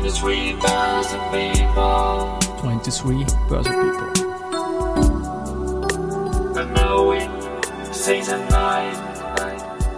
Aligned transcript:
23 0.00 0.54
Börse 0.54 1.18
People. 1.30 2.38
23 2.62 3.26
Börse 3.50 3.68
People. 3.68 4.08
And 6.58 6.72
now 6.72 7.10
in 7.12 7.30
season 7.92 8.48
9. 8.48 8.96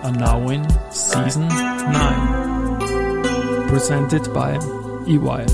Are 0.02 0.10
now 0.10 0.48
in 0.48 0.66
season 0.90 1.46
9. 1.46 3.68
Presented 3.68 4.34
by 4.34 4.58
E 5.06 5.18
EY. 5.18 5.46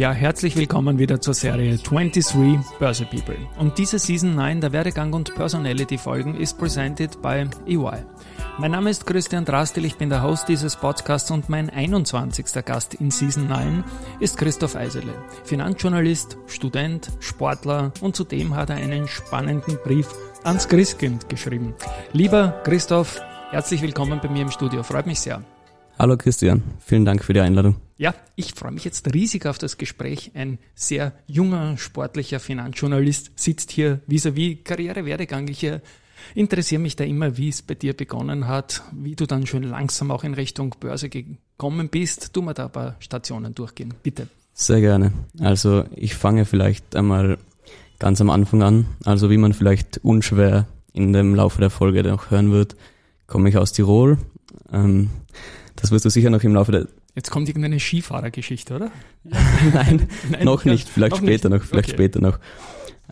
Ja, 0.00 0.12
herzlich 0.12 0.56
willkommen 0.56 0.98
wieder 0.98 1.20
zur 1.20 1.34
Serie 1.34 1.76
23 1.76 2.58
Börse 2.78 3.04
People. 3.04 3.36
Und 3.58 3.76
diese 3.76 3.98
Season 3.98 4.34
9 4.34 4.62
der 4.62 4.72
Werdegang 4.72 5.12
und 5.12 5.34
Personality 5.34 5.98
Folgen 5.98 6.36
ist 6.36 6.56
presented 6.56 7.20
by 7.20 7.44
EY. 7.66 8.06
Mein 8.56 8.70
Name 8.70 8.88
ist 8.88 9.06
Christian 9.06 9.44
Drastil, 9.44 9.84
ich 9.84 9.96
bin 9.96 10.08
der 10.08 10.22
Host 10.22 10.48
dieses 10.48 10.74
Podcasts 10.74 11.30
und 11.30 11.50
mein 11.50 11.68
21. 11.68 12.46
Gast 12.64 12.94
in 12.94 13.10
Season 13.10 13.46
9 13.46 13.84
ist 14.20 14.38
Christoph 14.38 14.74
Eisele. 14.74 15.12
Finanzjournalist, 15.44 16.38
Student, 16.46 17.10
Sportler 17.20 17.92
und 18.00 18.16
zudem 18.16 18.56
hat 18.56 18.70
er 18.70 18.76
einen 18.76 19.06
spannenden 19.06 19.76
Brief 19.84 20.08
ans 20.44 20.66
Christkind 20.66 21.28
geschrieben. 21.28 21.74
Lieber 22.14 22.58
Christoph, 22.64 23.20
herzlich 23.50 23.82
willkommen 23.82 24.18
bei 24.22 24.30
mir 24.30 24.40
im 24.40 24.50
Studio, 24.50 24.82
freut 24.82 25.06
mich 25.06 25.20
sehr. 25.20 25.42
Hallo 26.00 26.16
Christian, 26.16 26.62
vielen 26.82 27.04
Dank 27.04 27.22
für 27.22 27.34
die 27.34 27.40
Einladung. 27.40 27.76
Ja, 27.98 28.14
ich 28.34 28.54
freue 28.54 28.72
mich 28.72 28.86
jetzt 28.86 29.12
riesig 29.12 29.44
auf 29.44 29.58
das 29.58 29.76
Gespräch. 29.76 30.30
Ein 30.32 30.58
sehr 30.74 31.12
junger, 31.26 31.76
sportlicher 31.76 32.40
Finanzjournalist 32.40 33.32
sitzt 33.38 33.70
hier 33.70 34.00
vis-à-vis 34.06 34.64
Karrierewerdegang. 34.64 35.46
Ich 35.48 35.62
äh, 35.62 35.80
interessiere 36.34 36.80
mich 36.80 36.96
da 36.96 37.04
immer, 37.04 37.36
wie 37.36 37.50
es 37.50 37.60
bei 37.60 37.74
dir 37.74 37.92
begonnen 37.92 38.48
hat, 38.48 38.82
wie 38.92 39.14
du 39.14 39.26
dann 39.26 39.46
schon 39.46 39.62
langsam 39.62 40.10
auch 40.10 40.24
in 40.24 40.32
Richtung 40.32 40.74
Börse 40.80 41.10
gekommen 41.10 41.90
bist. 41.90 42.32
Tu 42.32 42.40
mal 42.40 42.54
da 42.54 42.64
ein 42.64 42.72
paar 42.72 42.96
Stationen 43.00 43.54
durchgehen, 43.54 43.92
bitte. 44.02 44.28
Sehr 44.54 44.80
gerne. 44.80 45.12
Also 45.38 45.84
ich 45.94 46.14
fange 46.14 46.46
vielleicht 46.46 46.96
einmal 46.96 47.36
ganz 47.98 48.22
am 48.22 48.30
Anfang 48.30 48.62
an. 48.62 48.86
Also 49.04 49.28
wie 49.28 49.36
man 49.36 49.52
vielleicht 49.52 49.98
unschwer 50.02 50.66
in 50.94 51.12
dem 51.12 51.34
Laufe 51.34 51.60
der 51.60 51.68
Folge 51.68 52.02
noch 52.04 52.30
hören 52.30 52.52
wird, 52.52 52.74
komme 53.26 53.50
ich 53.50 53.58
aus 53.58 53.74
Tirol. 53.74 54.16
Ähm, 54.72 55.10
das 55.80 55.90
wirst 55.90 56.04
du 56.04 56.10
sicher 56.10 56.30
noch 56.30 56.42
im 56.42 56.54
Laufe 56.54 56.72
der... 56.72 56.86
Jetzt 57.14 57.30
kommt 57.30 57.48
irgendeine 57.48 57.80
Skifahrergeschichte, 57.80 58.74
oder? 58.76 58.90
Nein, 59.74 60.08
Nein, 60.30 60.44
noch 60.44 60.64
nicht, 60.64 60.88
vielleicht 60.88 61.12
noch 61.12 61.18
später 61.18 61.48
nicht. 61.48 61.60
noch, 61.60 61.66
vielleicht 61.68 61.88
Okay. 61.88 61.96
später 61.96 62.20
noch. 62.20 62.38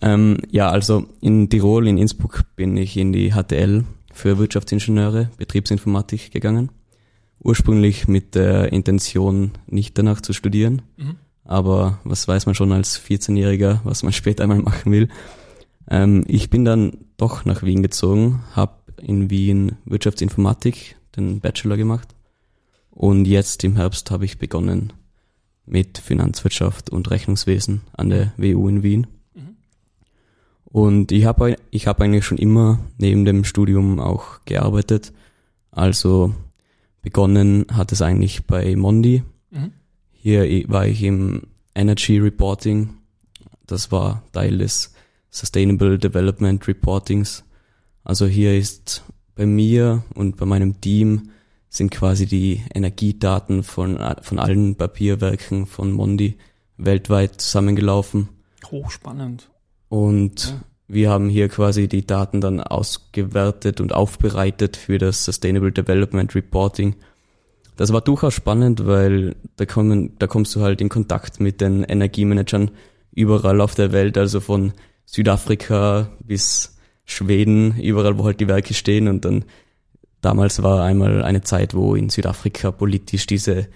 Ähm, 0.00 0.38
ja, 0.50 0.70
also 0.70 1.06
in 1.20 1.48
Tirol, 1.50 1.88
in 1.88 1.98
Innsbruck 1.98 2.42
bin 2.56 2.76
ich 2.76 2.96
in 2.96 3.12
die 3.12 3.32
HTL 3.32 3.84
für 4.12 4.38
Wirtschaftsingenieure, 4.38 5.30
Betriebsinformatik 5.36 6.30
gegangen. 6.30 6.70
Ursprünglich 7.40 8.08
mit 8.08 8.34
der 8.34 8.72
Intention, 8.72 9.52
nicht 9.66 9.96
danach 9.98 10.20
zu 10.20 10.32
studieren. 10.32 10.82
Mhm. 10.96 11.16
Aber 11.44 11.98
was 12.04 12.28
weiß 12.28 12.46
man 12.46 12.54
schon 12.54 12.72
als 12.72 13.00
14-Jähriger, 13.00 13.80
was 13.84 14.02
man 14.02 14.12
später 14.12 14.42
einmal 14.44 14.58
machen 14.60 14.92
will. 14.92 15.08
Ähm, 15.90 16.24
ich 16.28 16.50
bin 16.50 16.64
dann 16.64 16.98
doch 17.16 17.44
nach 17.44 17.62
Wien 17.62 17.82
gezogen, 17.82 18.42
habe 18.54 18.74
in 19.00 19.30
Wien 19.30 19.76
Wirtschaftsinformatik, 19.84 20.96
den 21.16 21.40
Bachelor 21.40 21.76
gemacht. 21.76 22.08
Und 22.98 23.26
jetzt 23.26 23.62
im 23.62 23.76
Herbst 23.76 24.10
habe 24.10 24.24
ich 24.24 24.38
begonnen 24.38 24.92
mit 25.64 25.98
Finanzwirtschaft 25.98 26.90
und 26.90 27.12
Rechnungswesen 27.12 27.82
an 27.96 28.10
der 28.10 28.32
WU 28.36 28.66
in 28.66 28.82
Wien. 28.82 29.06
Mhm. 29.34 29.56
Und 30.64 31.12
ich 31.12 31.24
habe 31.24 31.54
ich 31.70 31.86
hab 31.86 32.00
eigentlich 32.00 32.24
schon 32.24 32.38
immer 32.38 32.80
neben 32.98 33.24
dem 33.24 33.44
Studium 33.44 34.00
auch 34.00 34.44
gearbeitet. 34.46 35.12
Also 35.70 36.34
begonnen 37.00 37.66
hat 37.70 37.92
es 37.92 38.02
eigentlich 38.02 38.46
bei 38.46 38.74
Mondi. 38.74 39.22
Mhm. 39.52 39.74
Hier 40.10 40.68
war 40.68 40.88
ich 40.88 41.00
im 41.04 41.42
Energy 41.76 42.18
Reporting. 42.18 42.94
Das 43.64 43.92
war 43.92 44.24
Teil 44.32 44.58
des 44.58 44.92
Sustainable 45.30 46.00
Development 46.00 46.66
Reportings. 46.66 47.44
Also 48.02 48.26
hier 48.26 48.58
ist 48.58 49.04
bei 49.36 49.46
mir 49.46 50.02
und 50.16 50.36
bei 50.36 50.46
meinem 50.46 50.80
Team 50.80 51.30
sind 51.68 51.90
quasi 51.90 52.26
die 52.26 52.62
Energiedaten 52.74 53.62
von, 53.62 53.98
von 54.22 54.38
allen 54.38 54.76
Papierwerken 54.76 55.66
von 55.66 55.92
Mondi 55.92 56.38
weltweit 56.76 57.40
zusammengelaufen. 57.40 58.28
Hochspannend. 58.70 59.50
Und 59.88 60.44
Ja. 60.48 60.60
wir 60.88 61.10
haben 61.10 61.28
hier 61.28 61.48
quasi 61.48 61.88
die 61.88 62.06
Daten 62.06 62.40
dann 62.40 62.60
ausgewertet 62.60 63.80
und 63.80 63.92
aufbereitet 63.92 64.76
für 64.76 64.98
das 64.98 65.24
Sustainable 65.24 65.72
Development 65.72 66.34
Reporting. 66.34 66.96
Das 67.76 67.92
war 67.92 68.00
durchaus 68.00 68.34
spannend, 68.34 68.86
weil 68.86 69.36
da, 69.56 69.64
kommen, 69.66 70.16
da 70.18 70.26
kommst 70.26 70.54
du 70.56 70.62
halt 70.62 70.80
in 70.80 70.88
Kontakt 70.88 71.38
mit 71.38 71.60
den 71.60 71.84
Energiemanagern 71.84 72.70
überall 73.12 73.60
auf 73.60 73.74
der 73.74 73.92
Welt, 73.92 74.18
also 74.18 74.40
von 74.40 74.72
Südafrika 75.06 76.10
bis 76.24 76.76
Schweden, 77.04 77.78
überall 77.80 78.18
wo 78.18 78.24
halt 78.24 78.40
die 78.40 78.48
Werke 78.48 78.74
stehen 78.74 79.08
und 79.08 79.24
dann 79.24 79.44
damals 80.20 80.62
war 80.62 80.84
einmal 80.84 81.22
eine 81.22 81.42
Zeit, 81.42 81.74
wo 81.74 81.94
in 81.94 82.08
Südafrika 82.08 82.70
politisch 82.70 83.26
diese, 83.26 83.68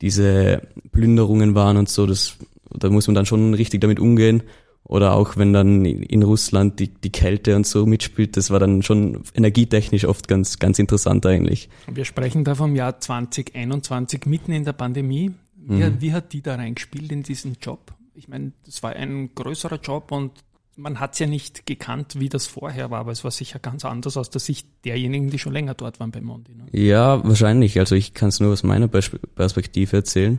diese 0.00 0.62
Plünderungen 0.92 1.54
waren 1.54 1.76
und 1.76 1.88
so, 1.88 2.06
das, 2.06 2.36
da 2.70 2.88
muss 2.90 3.06
man 3.06 3.14
dann 3.14 3.26
schon 3.26 3.54
richtig 3.54 3.80
damit 3.80 4.00
umgehen. 4.00 4.42
Oder 4.84 5.12
auch 5.12 5.36
wenn 5.36 5.52
dann 5.52 5.84
in 5.84 6.22
Russland 6.22 6.80
die, 6.80 6.88
die 6.88 7.10
Kälte 7.12 7.54
und 7.56 7.66
so 7.66 7.84
mitspielt, 7.84 8.38
das 8.38 8.50
war 8.50 8.58
dann 8.58 8.82
schon 8.82 9.22
energietechnisch 9.34 10.06
oft 10.06 10.28
ganz, 10.28 10.58
ganz 10.58 10.78
interessant 10.78 11.26
eigentlich. 11.26 11.68
Wir 11.92 12.06
sprechen 12.06 12.42
da 12.42 12.54
vom 12.54 12.74
Jahr 12.74 12.98
2021, 12.98 14.24
mitten 14.24 14.52
in 14.52 14.64
der 14.64 14.72
Pandemie. 14.72 15.32
Wie, 15.56 15.74
Mhm. 15.84 16.00
wie 16.00 16.12
hat 16.14 16.32
die 16.32 16.40
da 16.40 16.54
reingespielt 16.54 17.12
in 17.12 17.22
diesen 17.22 17.58
Job? 17.60 17.92
Ich 18.14 18.28
meine, 18.28 18.52
das 18.64 18.82
war 18.82 18.92
ein 18.96 19.34
größerer 19.34 19.78
Job 19.80 20.10
und 20.10 20.32
man 20.78 21.00
hat 21.00 21.14
es 21.14 21.18
ja 21.18 21.26
nicht 21.26 21.66
gekannt, 21.66 22.18
wie 22.18 22.28
das 22.28 22.46
vorher 22.46 22.90
war, 22.90 23.00
aber 23.00 23.12
es 23.12 23.24
war 23.24 23.30
sicher 23.30 23.58
ganz 23.58 23.84
anders 23.84 24.16
aus 24.16 24.30
der 24.30 24.40
Sicht 24.40 24.68
derjenigen, 24.84 25.28
die 25.28 25.38
schon 25.38 25.52
länger 25.52 25.74
dort 25.74 25.98
waren 26.00 26.12
bei 26.12 26.20
Mondi. 26.20 26.54
Ne? 26.54 26.66
Ja, 26.72 27.22
wahrscheinlich. 27.26 27.78
Also 27.78 27.96
ich 27.96 28.14
kann 28.14 28.28
es 28.28 28.40
nur 28.40 28.52
aus 28.52 28.62
meiner 28.62 28.86
Pers- 28.86 29.18
Perspektive 29.34 29.96
erzählen. 29.96 30.38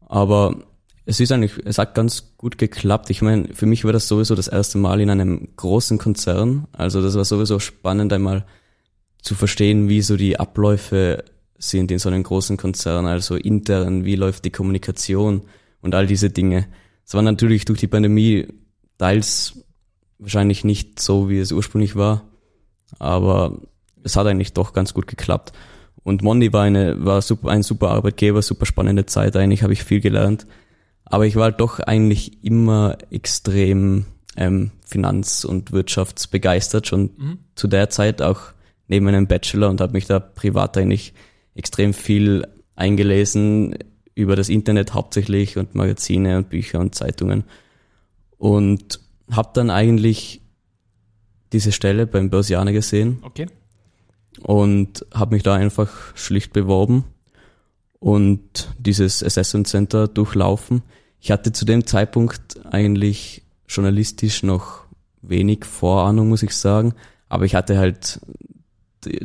Aber 0.00 0.56
es 1.04 1.20
ist 1.20 1.32
eigentlich, 1.32 1.52
es 1.64 1.78
hat 1.78 1.94
ganz 1.94 2.34
gut 2.38 2.56
geklappt. 2.58 3.10
Ich 3.10 3.22
meine, 3.22 3.54
für 3.54 3.66
mich 3.66 3.84
war 3.84 3.92
das 3.92 4.08
sowieso 4.08 4.34
das 4.34 4.48
erste 4.48 4.78
Mal 4.78 5.00
in 5.00 5.10
einem 5.10 5.48
großen 5.56 5.98
Konzern. 5.98 6.66
Also 6.72 7.02
das 7.02 7.14
war 7.14 7.24
sowieso 7.24 7.58
spannend, 7.58 8.12
einmal 8.12 8.46
zu 9.20 9.34
verstehen, 9.34 9.88
wie 9.88 10.00
so 10.00 10.16
die 10.16 10.40
Abläufe 10.40 11.24
sind 11.58 11.90
in 11.92 11.98
so 11.98 12.08
einem 12.08 12.22
großen 12.22 12.56
Konzern, 12.56 13.06
also 13.06 13.36
intern, 13.36 14.04
wie 14.04 14.16
läuft 14.16 14.44
die 14.44 14.50
Kommunikation 14.50 15.42
und 15.80 15.94
all 15.94 16.06
diese 16.06 16.30
Dinge. 16.30 16.66
Es 17.04 17.14
war 17.14 17.22
natürlich 17.22 17.64
durch 17.64 17.78
die 17.78 17.86
Pandemie 17.86 18.48
teils 19.02 19.58
wahrscheinlich 20.20 20.62
nicht 20.62 21.00
so, 21.00 21.28
wie 21.28 21.40
es 21.40 21.50
ursprünglich 21.50 21.96
war, 21.96 22.22
aber 23.00 23.58
es 24.04 24.14
hat 24.14 24.28
eigentlich 24.28 24.52
doch 24.52 24.72
ganz 24.72 24.94
gut 24.94 25.08
geklappt. 25.08 25.52
Und 26.04 26.22
Mondi 26.22 26.52
war 26.52 26.62
eine, 26.62 27.04
war 27.04 27.20
super, 27.20 27.48
ein 27.48 27.64
super 27.64 27.90
Arbeitgeber, 27.90 28.42
super 28.42 28.64
spannende 28.64 29.04
Zeit, 29.06 29.36
eigentlich 29.36 29.64
habe 29.64 29.72
ich 29.72 29.82
viel 29.82 30.00
gelernt. 30.00 30.46
Aber 31.04 31.26
ich 31.26 31.34
war 31.34 31.44
halt 31.44 31.60
doch 31.60 31.80
eigentlich 31.80 32.44
immer 32.44 32.96
extrem 33.10 34.06
ähm, 34.36 34.70
finanz- 34.86 35.44
und 35.44 35.72
wirtschaftsbegeistert, 35.72 36.86
schon 36.86 37.10
Mhm. 37.16 37.38
zu 37.56 37.66
der 37.66 37.90
Zeit 37.90 38.22
auch 38.22 38.40
neben 38.86 39.08
einem 39.08 39.26
Bachelor 39.26 39.68
und 39.68 39.80
habe 39.80 39.94
mich 39.94 40.06
da 40.06 40.20
privat 40.20 40.78
eigentlich 40.78 41.12
extrem 41.56 41.92
viel 41.92 42.46
eingelesen 42.76 43.74
über 44.14 44.36
das 44.36 44.48
Internet 44.48 44.94
hauptsächlich 44.94 45.58
und 45.58 45.74
Magazine 45.74 46.38
und 46.38 46.50
Bücher 46.50 46.78
und 46.78 46.94
Zeitungen. 46.94 47.44
Und 48.42 48.98
habe 49.30 49.50
dann 49.54 49.70
eigentlich 49.70 50.40
diese 51.52 51.70
Stelle 51.70 52.08
beim 52.08 52.28
Börsianer 52.28 52.72
gesehen 52.72 53.18
Okay. 53.22 53.46
und 54.40 55.06
habe 55.14 55.36
mich 55.36 55.44
da 55.44 55.54
einfach 55.54 56.16
schlicht 56.16 56.52
beworben 56.52 57.04
und 58.00 58.74
dieses 58.80 59.22
Assessment 59.22 59.68
Center 59.68 60.08
durchlaufen. 60.08 60.82
Ich 61.20 61.30
hatte 61.30 61.52
zu 61.52 61.64
dem 61.64 61.86
Zeitpunkt 61.86 62.58
eigentlich 62.68 63.42
journalistisch 63.68 64.42
noch 64.42 64.86
wenig 65.20 65.64
Vorahnung, 65.64 66.28
muss 66.28 66.42
ich 66.42 66.56
sagen, 66.56 66.94
aber 67.28 67.44
ich 67.44 67.54
hatte 67.54 67.78
halt 67.78 68.20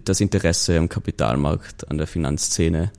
das 0.05 0.21
Interesse 0.21 0.77
am 0.77 0.89
Kapitalmarkt, 0.89 1.89
an 1.89 1.97
der 1.97 2.05
Finanzszene. 2.05 2.91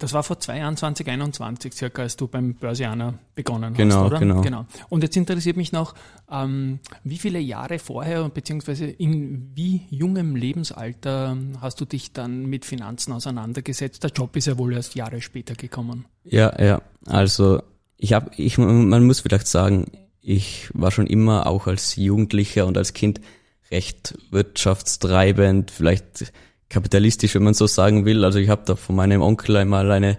Das 0.00 0.14
war 0.14 0.22
vor 0.22 0.40
zwei 0.40 0.58
Jahren, 0.58 0.78
2021 0.78 1.74
circa, 1.74 2.02
als 2.02 2.16
du 2.16 2.26
beim 2.26 2.54
Börsianer 2.54 3.18
begonnen 3.34 3.74
Genau, 3.74 3.96
hast, 3.96 4.06
oder? 4.06 4.18
genau. 4.18 4.40
genau. 4.40 4.66
Und 4.88 5.02
jetzt 5.02 5.14
interessiert 5.14 5.58
mich 5.58 5.72
noch, 5.72 5.94
ähm, 6.32 6.80
wie 7.04 7.18
viele 7.18 7.38
Jahre 7.38 7.78
vorher, 7.78 8.26
beziehungsweise 8.30 8.86
in 8.86 9.50
wie 9.54 9.82
jungem 9.90 10.36
Lebensalter 10.36 11.36
hast 11.60 11.82
du 11.82 11.84
dich 11.84 12.12
dann 12.12 12.46
mit 12.46 12.64
Finanzen 12.64 13.12
auseinandergesetzt? 13.12 14.02
Der 14.02 14.10
Job 14.10 14.34
ist 14.36 14.46
ja 14.46 14.56
wohl 14.56 14.72
erst 14.72 14.94
Jahre 14.94 15.20
später 15.20 15.54
gekommen. 15.54 16.06
Ja, 16.24 16.58
ja. 16.58 16.80
Also 17.06 17.62
ich 17.98 18.14
habe, 18.14 18.30
ich, 18.36 18.56
man 18.56 19.04
muss 19.04 19.20
vielleicht 19.20 19.48
sagen, 19.48 19.84
ich 20.22 20.70
war 20.72 20.90
schon 20.90 21.06
immer 21.06 21.46
auch 21.46 21.66
als 21.66 21.96
Jugendlicher 21.96 22.66
und 22.66 22.78
als 22.78 22.94
Kind 22.94 23.20
recht 23.70 24.16
wirtschaftstreibend, 24.30 25.70
vielleicht 25.70 26.32
kapitalistisch, 26.70 27.34
wenn 27.34 27.42
man 27.42 27.54
so 27.54 27.66
sagen 27.66 28.06
will. 28.06 28.24
Also 28.24 28.38
ich 28.38 28.48
habe 28.48 28.62
da 28.64 28.76
von 28.76 28.96
meinem 28.96 29.20
Onkel 29.20 29.56
einmal 29.56 29.90
eine 29.92 30.16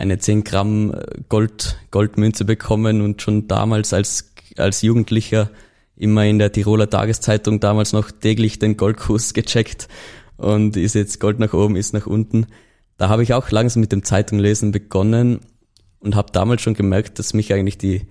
eine 0.00 0.18
10 0.18 0.44
Gramm 0.44 0.94
Gold, 1.28 1.76
Goldmünze 1.90 2.46
bekommen 2.46 3.02
und 3.02 3.20
schon 3.20 3.48
damals 3.48 3.92
als, 3.92 4.32
als 4.56 4.80
Jugendlicher 4.80 5.50
immer 5.94 6.24
in 6.24 6.38
der 6.38 6.52
Tiroler 6.52 6.88
Tageszeitung 6.88 7.60
damals 7.60 7.92
noch 7.92 8.10
täglich 8.10 8.58
den 8.58 8.78
Goldkurs 8.78 9.34
gecheckt 9.34 9.88
und 10.38 10.78
ist 10.78 10.94
jetzt 10.94 11.20
Gold 11.20 11.38
nach 11.38 11.52
oben, 11.52 11.76
ist 11.76 11.92
nach 11.92 12.06
unten. 12.06 12.46
Da 12.96 13.10
habe 13.10 13.22
ich 13.22 13.34
auch 13.34 13.50
langsam 13.50 13.82
mit 13.82 13.92
dem 13.92 14.02
Zeitunglesen 14.02 14.72
begonnen 14.72 15.40
und 16.00 16.14
habe 16.16 16.32
damals 16.32 16.62
schon 16.62 16.74
gemerkt, 16.74 17.18
dass 17.18 17.34
mich 17.34 17.52
eigentlich 17.52 17.76
die, 17.76 18.06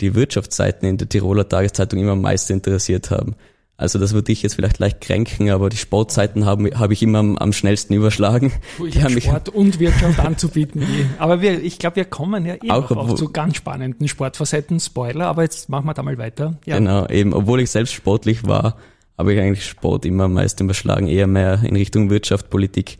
die 0.00 0.14
Wirtschaftsseiten 0.14 0.88
in 0.88 0.96
der 0.96 1.08
Tiroler 1.08 1.48
Tageszeitung 1.48 1.98
immer 1.98 2.12
am 2.12 2.20
meisten 2.20 2.52
interessiert 2.52 3.10
haben. 3.10 3.34
Also 3.76 3.98
das 3.98 4.12
würde 4.12 4.30
ich 4.30 4.42
jetzt 4.42 4.54
vielleicht 4.54 4.78
leicht 4.78 5.00
kränken, 5.00 5.50
aber 5.50 5.68
die 5.68 5.76
Sportzeiten 5.76 6.44
habe 6.46 6.70
hab 6.78 6.90
ich 6.90 7.02
immer 7.02 7.18
am, 7.18 7.36
am 7.38 7.52
schnellsten 7.52 7.94
überschlagen. 7.94 8.52
Puh, 8.76 8.86
ich 8.86 9.02
habe 9.02 9.20
Sport 9.20 9.48
und 9.48 9.80
Wirtschaft 9.80 10.20
anzubieten. 10.20 10.84
aber 11.18 11.40
wir, 11.40 11.60
ich 11.62 11.78
glaube, 11.78 11.96
wir 11.96 12.04
kommen 12.04 12.46
ja 12.46 12.54
eben 12.54 12.70
auch, 12.70 12.90
auch 12.90 13.14
zu 13.14 13.30
ganz 13.30 13.56
spannenden 13.56 14.06
Sportfacetten. 14.08 14.78
Spoiler, 14.78 15.26
aber 15.26 15.42
jetzt 15.42 15.68
machen 15.68 15.86
wir 15.86 15.94
da 15.94 16.02
mal 16.02 16.18
weiter. 16.18 16.58
Ja. 16.64 16.78
Genau, 16.78 17.06
eben, 17.08 17.32
obwohl 17.32 17.60
ich 17.60 17.70
selbst 17.70 17.92
sportlich 17.92 18.46
war, 18.46 18.76
habe 19.18 19.34
ich 19.34 19.40
eigentlich 19.40 19.66
Sport 19.66 20.04
immer 20.04 20.24
am 20.24 20.34
meisten 20.34 20.64
überschlagen, 20.64 21.06
eher 21.06 21.26
mehr 21.26 21.62
in 21.64 21.74
Richtung 21.74 22.10
Wirtschaft, 22.10 22.50
Politik. 22.50 22.98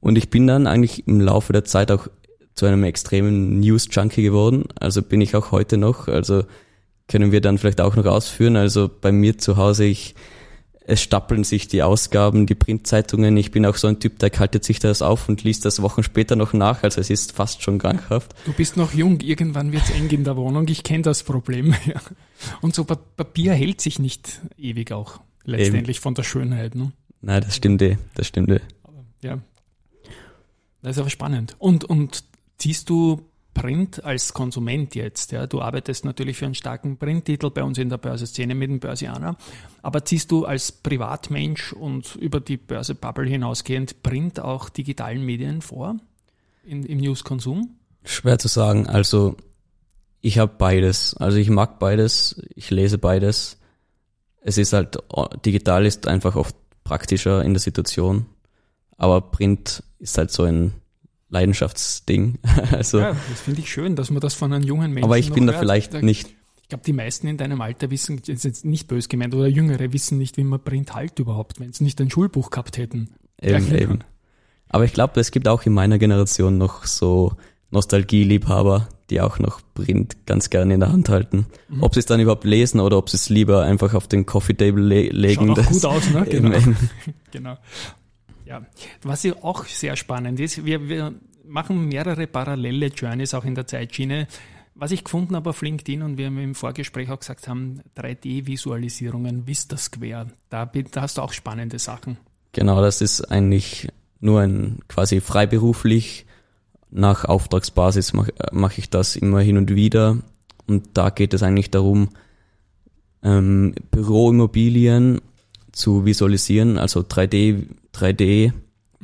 Und 0.00 0.16
ich 0.18 0.30
bin 0.30 0.46
dann 0.46 0.66
eigentlich 0.66 1.06
im 1.06 1.20
Laufe 1.20 1.52
der 1.52 1.64
Zeit 1.64 1.90
auch 1.90 2.08
zu 2.54 2.66
einem 2.66 2.84
extremen 2.84 3.60
News-Junkie 3.60 4.22
geworden. 4.22 4.64
Also 4.78 5.02
bin 5.02 5.20
ich 5.20 5.34
auch 5.34 5.52
heute 5.52 5.78
noch. 5.78 6.08
Also 6.08 6.44
können 7.12 7.30
wir 7.30 7.42
dann 7.42 7.58
vielleicht 7.58 7.82
auch 7.82 7.94
noch 7.94 8.06
ausführen. 8.06 8.56
Also 8.56 8.88
bei 8.88 9.12
mir 9.12 9.36
zu 9.36 9.58
Hause, 9.58 9.84
ich, 9.84 10.14
es 10.86 11.02
stapeln 11.02 11.44
sich 11.44 11.68
die 11.68 11.82
Ausgaben, 11.82 12.46
die 12.46 12.54
Printzeitungen. 12.54 13.36
Ich 13.36 13.50
bin 13.50 13.66
auch 13.66 13.76
so 13.76 13.86
ein 13.86 14.00
Typ, 14.00 14.18
der 14.18 14.30
kaltet 14.30 14.64
sich 14.64 14.78
das 14.78 15.02
auf 15.02 15.28
und 15.28 15.44
liest 15.44 15.66
das 15.66 15.82
Wochen 15.82 16.02
später 16.02 16.36
noch 16.36 16.54
nach. 16.54 16.82
Also 16.84 17.02
es 17.02 17.10
ist 17.10 17.32
fast 17.32 17.62
schon 17.62 17.78
krankhaft. 17.78 18.34
Du 18.46 18.54
bist 18.54 18.78
noch 18.78 18.94
jung, 18.94 19.20
irgendwann 19.20 19.72
wird's 19.72 19.90
eng 19.90 20.08
in 20.08 20.24
der 20.24 20.38
Wohnung. 20.38 20.66
Ich 20.68 20.84
kenne 20.84 21.02
das 21.02 21.22
Problem. 21.22 21.74
Und 22.62 22.74
so 22.74 22.84
Papier 22.84 23.52
hält 23.52 23.82
sich 23.82 23.98
nicht 23.98 24.40
ewig 24.56 24.90
auch 24.90 25.20
letztendlich 25.44 25.98
Eben. 25.98 26.02
von 26.02 26.14
der 26.14 26.22
Schönheit. 26.22 26.74
Ne? 26.74 26.92
Nein, 27.20 27.42
das 27.42 27.56
stimmt 27.56 27.82
eh. 27.82 27.98
Das 28.14 28.26
stimmt 28.26 28.50
eh. 28.50 28.60
Ja. 29.20 29.38
Das 30.80 30.96
ist 30.96 30.98
aber 30.98 31.10
spannend. 31.10 31.56
Und, 31.58 31.84
und 31.84 32.24
ziehst 32.56 32.88
du 32.88 33.20
Print 33.54 34.02
als 34.04 34.32
Konsument 34.32 34.94
jetzt, 34.94 35.32
ja, 35.32 35.46
du 35.46 35.60
arbeitest 35.60 36.04
natürlich 36.04 36.38
für 36.38 36.46
einen 36.46 36.54
starken 36.54 36.96
Printtitel 36.96 37.50
bei 37.50 37.62
uns 37.62 37.78
in 37.78 37.90
der 37.90 37.98
Börseszene 37.98 38.54
mit 38.54 38.70
dem 38.70 38.80
Börsianer, 38.80 39.36
aber 39.82 40.04
ziehst 40.04 40.30
du 40.30 40.46
als 40.46 40.72
Privatmensch 40.72 41.72
und 41.72 42.16
über 42.16 42.40
die 42.40 42.56
Börse-Bubble 42.56 43.28
hinausgehend 43.28 44.02
Print 44.02 44.40
auch 44.40 44.68
digitalen 44.68 45.24
Medien 45.24 45.60
vor 45.60 45.96
in, 46.64 46.84
im 46.84 46.98
Newskonsum? 46.98 47.76
Schwer 48.04 48.38
zu 48.38 48.48
sagen. 48.48 48.86
Also 48.86 49.36
ich 50.20 50.38
habe 50.38 50.52
beides. 50.56 51.14
Also 51.16 51.38
ich 51.38 51.50
mag 51.50 51.78
beides, 51.78 52.40
ich 52.54 52.70
lese 52.70 52.98
beides. 52.98 53.58
Es 54.40 54.56
ist 54.58 54.72
halt, 54.72 54.98
digital 55.44 55.84
ist 55.84 56.08
einfach 56.08 56.36
oft 56.36 56.56
praktischer 56.84 57.44
in 57.44 57.54
der 57.54 57.60
Situation, 57.60 58.26
aber 58.96 59.20
Print 59.20 59.84
ist 59.98 60.18
halt 60.18 60.30
so 60.32 60.44
ein 60.44 60.72
Leidenschaftsding. 61.32 62.38
also, 62.72 63.00
ja, 63.00 63.16
das 63.30 63.40
finde 63.40 63.60
ich 63.60 63.72
schön, 63.72 63.96
dass 63.96 64.10
man 64.10 64.20
das 64.20 64.34
von 64.34 64.52
einem 64.52 64.62
jungen 64.62 64.92
Menschen. 64.92 65.04
Aber 65.04 65.18
ich 65.18 65.32
bin 65.32 65.46
da 65.46 65.54
vielleicht 65.54 65.94
da, 65.94 66.02
nicht. 66.02 66.28
Ich 66.60 66.68
glaube, 66.68 66.84
die 66.84 66.92
meisten 66.92 67.26
in 67.26 67.38
deinem 67.38 67.60
Alter 67.60 67.90
wissen, 67.90 68.18
ist 68.18 68.44
jetzt 68.44 68.64
nicht 68.64 68.86
bös 68.86 69.08
gemeint, 69.08 69.34
oder 69.34 69.48
Jüngere 69.48 69.92
wissen 69.92 70.18
nicht, 70.18 70.36
wie 70.36 70.44
man 70.44 70.62
Print 70.62 70.94
halt 70.94 71.18
überhaupt, 71.18 71.58
wenn 71.58 71.72
sie 71.72 71.84
nicht 71.84 72.00
ein 72.00 72.10
Schulbuch 72.10 72.50
gehabt 72.50 72.76
hätten. 72.76 73.14
Eben, 73.40 73.66
ja, 73.70 73.78
eben. 73.78 73.98
Aber 74.68 74.84
ich 74.84 74.92
glaube, 74.92 75.20
es 75.20 75.30
gibt 75.30 75.48
auch 75.48 75.64
in 75.64 75.72
meiner 75.72 75.98
Generation 75.98 76.58
noch 76.58 76.84
so 76.84 77.32
Nostalgieliebhaber, 77.70 78.88
die 79.10 79.20
auch 79.20 79.38
noch 79.38 79.60
Print 79.74 80.26
ganz 80.26 80.50
gerne 80.50 80.74
in 80.74 80.80
der 80.80 80.92
Hand 80.92 81.08
halten. 81.08 81.46
Mhm. 81.68 81.82
Ob 81.82 81.94
sie 81.94 82.00
es 82.00 82.06
dann 82.06 82.20
überhaupt 82.20 82.44
lesen 82.44 82.80
oder 82.80 82.98
ob 82.98 83.08
sie 83.08 83.16
es 83.16 83.30
lieber 83.30 83.62
einfach 83.62 83.94
auf 83.94 84.06
den 84.06 84.26
Coffee 84.26 84.54
Table 84.54 84.82
le 84.82 85.08
legen. 85.08 85.48
Schaut 85.48 85.58
auch 85.58 85.70
gut 85.70 85.84
aus, 85.84 86.10
ne? 86.10 86.26
Genau. 86.30 86.58
genau. 87.30 87.56
Ja, 88.52 88.60
was 89.02 89.22
ja 89.22 89.32
auch 89.40 89.64
sehr 89.64 89.96
spannend 89.96 90.38
ist, 90.38 90.66
wir, 90.66 90.86
wir 90.86 91.14
machen 91.46 91.86
mehrere 91.88 92.26
parallele 92.26 92.88
Journeys 92.88 93.32
auch 93.32 93.46
in 93.46 93.54
der 93.54 93.66
Zeitschiene. 93.66 94.26
Was 94.74 94.90
ich 94.90 95.04
gefunden 95.04 95.34
habe 95.36 95.48
auf 95.50 95.62
LinkedIn 95.62 96.02
und 96.02 96.18
wir 96.18 96.26
im 96.26 96.54
Vorgespräch 96.54 97.10
auch 97.10 97.18
gesagt 97.18 97.48
haben, 97.48 97.80
3D-Visualisierungen, 97.96 99.46
Vista 99.46 99.78
Square, 99.78 100.26
da, 100.50 100.66
da 100.66 101.00
hast 101.00 101.16
du 101.16 101.22
auch 101.22 101.32
spannende 101.32 101.78
Sachen. 101.78 102.18
Genau, 102.52 102.82
das 102.82 103.00
ist 103.00 103.22
eigentlich 103.22 103.88
nur 104.20 104.40
ein 104.42 104.80
quasi 104.86 105.22
freiberuflich. 105.22 106.26
Nach 106.90 107.24
Auftragsbasis 107.24 108.12
mache 108.12 108.34
mach 108.52 108.76
ich 108.76 108.90
das 108.90 109.16
immer 109.16 109.40
hin 109.40 109.56
und 109.56 109.74
wieder. 109.74 110.18
Und 110.66 110.90
da 110.92 111.08
geht 111.08 111.32
es 111.32 111.42
eigentlich 111.42 111.70
darum, 111.70 112.10
ähm, 113.22 113.74
Büroimmobilien 113.90 115.22
zu 115.72 116.04
visualisieren, 116.04 116.76
also 116.76 117.00
3D, 117.00 117.66
3D 117.94 118.52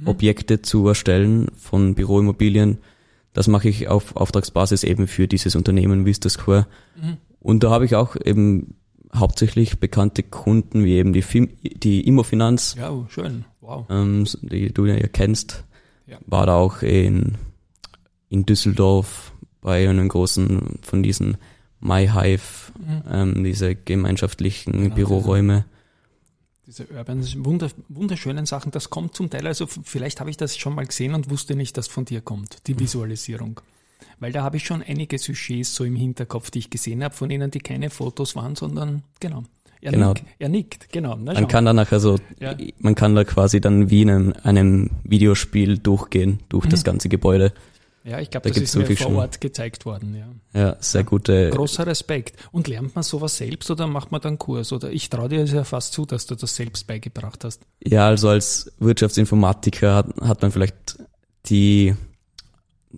Objekte 0.04 0.62
zu 0.62 0.86
erstellen 0.86 1.48
von 1.56 1.94
Büroimmobilien. 1.94 2.78
Das 3.32 3.48
mache 3.48 3.68
ich 3.68 3.88
auf 3.88 4.16
Auftragsbasis 4.16 4.84
eben 4.84 5.06
für 5.06 5.28
dieses 5.28 5.56
Unternehmen 5.56 6.06
Vista 6.06 6.28
Square. 6.28 6.66
Mhm. 7.00 7.16
Und 7.40 7.62
da 7.64 7.70
habe 7.70 7.84
ich 7.84 7.94
auch 7.94 8.16
eben 8.16 8.74
hauptsächlich 9.14 9.78
bekannte 9.78 10.22
Kunden 10.22 10.84
wie 10.84 10.94
eben 10.94 11.12
die, 11.12 11.22
Fim, 11.22 11.48
die 11.62 12.06
Immofinanz. 12.06 12.76
Ja, 12.78 12.92
schön. 13.08 13.44
Wow. 13.60 13.86
Ähm, 13.90 14.26
die 14.42 14.72
du 14.72 14.86
ja 14.86 14.96
kennst. 15.08 15.64
Ja. 16.06 16.18
War 16.26 16.46
da 16.46 16.54
auch 16.56 16.82
in, 16.82 17.36
in 18.28 18.46
Düsseldorf 18.46 19.32
bei 19.60 19.88
einem 19.88 20.08
großen 20.08 20.78
von 20.82 21.02
diesen 21.02 21.36
MyHive, 21.80 22.72
mhm. 22.78 23.02
ähm, 23.10 23.44
diese 23.44 23.74
gemeinschaftlichen 23.74 24.72
genau, 24.72 24.94
Büroräume 24.94 25.64
diese 26.68 26.86
Urban, 26.94 27.24
wunder, 27.46 27.70
wunderschönen 27.88 28.44
Sachen, 28.44 28.70
das 28.70 28.90
kommt 28.90 29.16
zum 29.16 29.30
Teil, 29.30 29.46
also 29.46 29.66
vielleicht 29.66 30.20
habe 30.20 30.28
ich 30.28 30.36
das 30.36 30.58
schon 30.58 30.74
mal 30.74 30.84
gesehen 30.84 31.14
und 31.14 31.30
wusste 31.30 31.56
nicht, 31.56 31.78
dass 31.78 31.88
von 31.88 32.04
dir 32.04 32.20
kommt, 32.20 32.66
die 32.66 32.78
Visualisierung. 32.78 33.62
Weil 34.20 34.32
da 34.32 34.42
habe 34.42 34.58
ich 34.58 34.64
schon 34.64 34.82
einige 34.82 35.18
Sujets 35.18 35.74
so 35.74 35.84
im 35.84 35.96
Hinterkopf, 35.96 36.50
die 36.50 36.58
ich 36.58 36.70
gesehen 36.70 37.02
habe, 37.02 37.14
von 37.14 37.30
denen, 37.30 37.50
die 37.50 37.60
keine 37.60 37.88
Fotos 37.88 38.36
waren, 38.36 38.54
sondern 38.54 39.02
genau. 39.18 39.44
Er, 39.80 39.92
genau. 39.92 40.08
Nickt, 40.12 40.24
er 40.38 40.48
nickt, 40.50 40.92
genau. 40.92 41.16
Na, 41.18 41.32
man 41.32 41.48
kann 41.48 41.64
da 41.64 41.72
nachher 41.72 42.00
so, 42.00 42.18
ja. 42.38 42.54
man 42.80 42.94
kann 42.94 43.14
da 43.14 43.24
quasi 43.24 43.62
dann 43.62 43.88
wie 43.88 44.02
in 44.02 44.10
einem, 44.10 44.34
einem 44.42 44.90
Videospiel 45.04 45.78
durchgehen, 45.78 46.40
durch 46.50 46.66
mhm. 46.66 46.70
das 46.70 46.84
ganze 46.84 47.08
Gebäude. 47.08 47.54
Ja, 48.08 48.20
ich 48.20 48.30
glaube, 48.30 48.48
da 48.48 48.54
das 48.54 48.62
ist 48.62 48.72
so 48.72 48.80
mir 48.80 48.96
vor 48.96 49.16
Ort 49.16 49.40
gezeigt 49.40 49.84
worden. 49.84 50.16
Ja, 50.54 50.60
ja 50.60 50.76
sehr 50.80 51.04
gute. 51.04 51.50
Großer 51.50 51.86
Respekt. 51.86 52.36
Und 52.52 52.66
lernt 52.66 52.94
man 52.94 53.02
sowas 53.02 53.36
selbst 53.36 53.70
oder 53.70 53.86
macht 53.86 54.12
man 54.12 54.20
dann 54.20 54.38
Kurs? 54.38 54.72
Oder 54.72 54.90
ich 54.90 55.10
traue 55.10 55.28
dir 55.28 55.44
ja 55.44 55.64
fast 55.64 55.92
zu, 55.92 56.06
dass 56.06 56.26
du 56.26 56.34
das 56.34 56.56
selbst 56.56 56.86
beigebracht 56.86 57.44
hast. 57.44 57.62
Ja, 57.84 58.06
also 58.06 58.30
als 58.30 58.72
Wirtschaftsinformatiker 58.78 59.94
hat, 59.94 60.06
hat 60.22 60.40
man 60.40 60.52
vielleicht 60.52 60.98
die, 61.46 61.94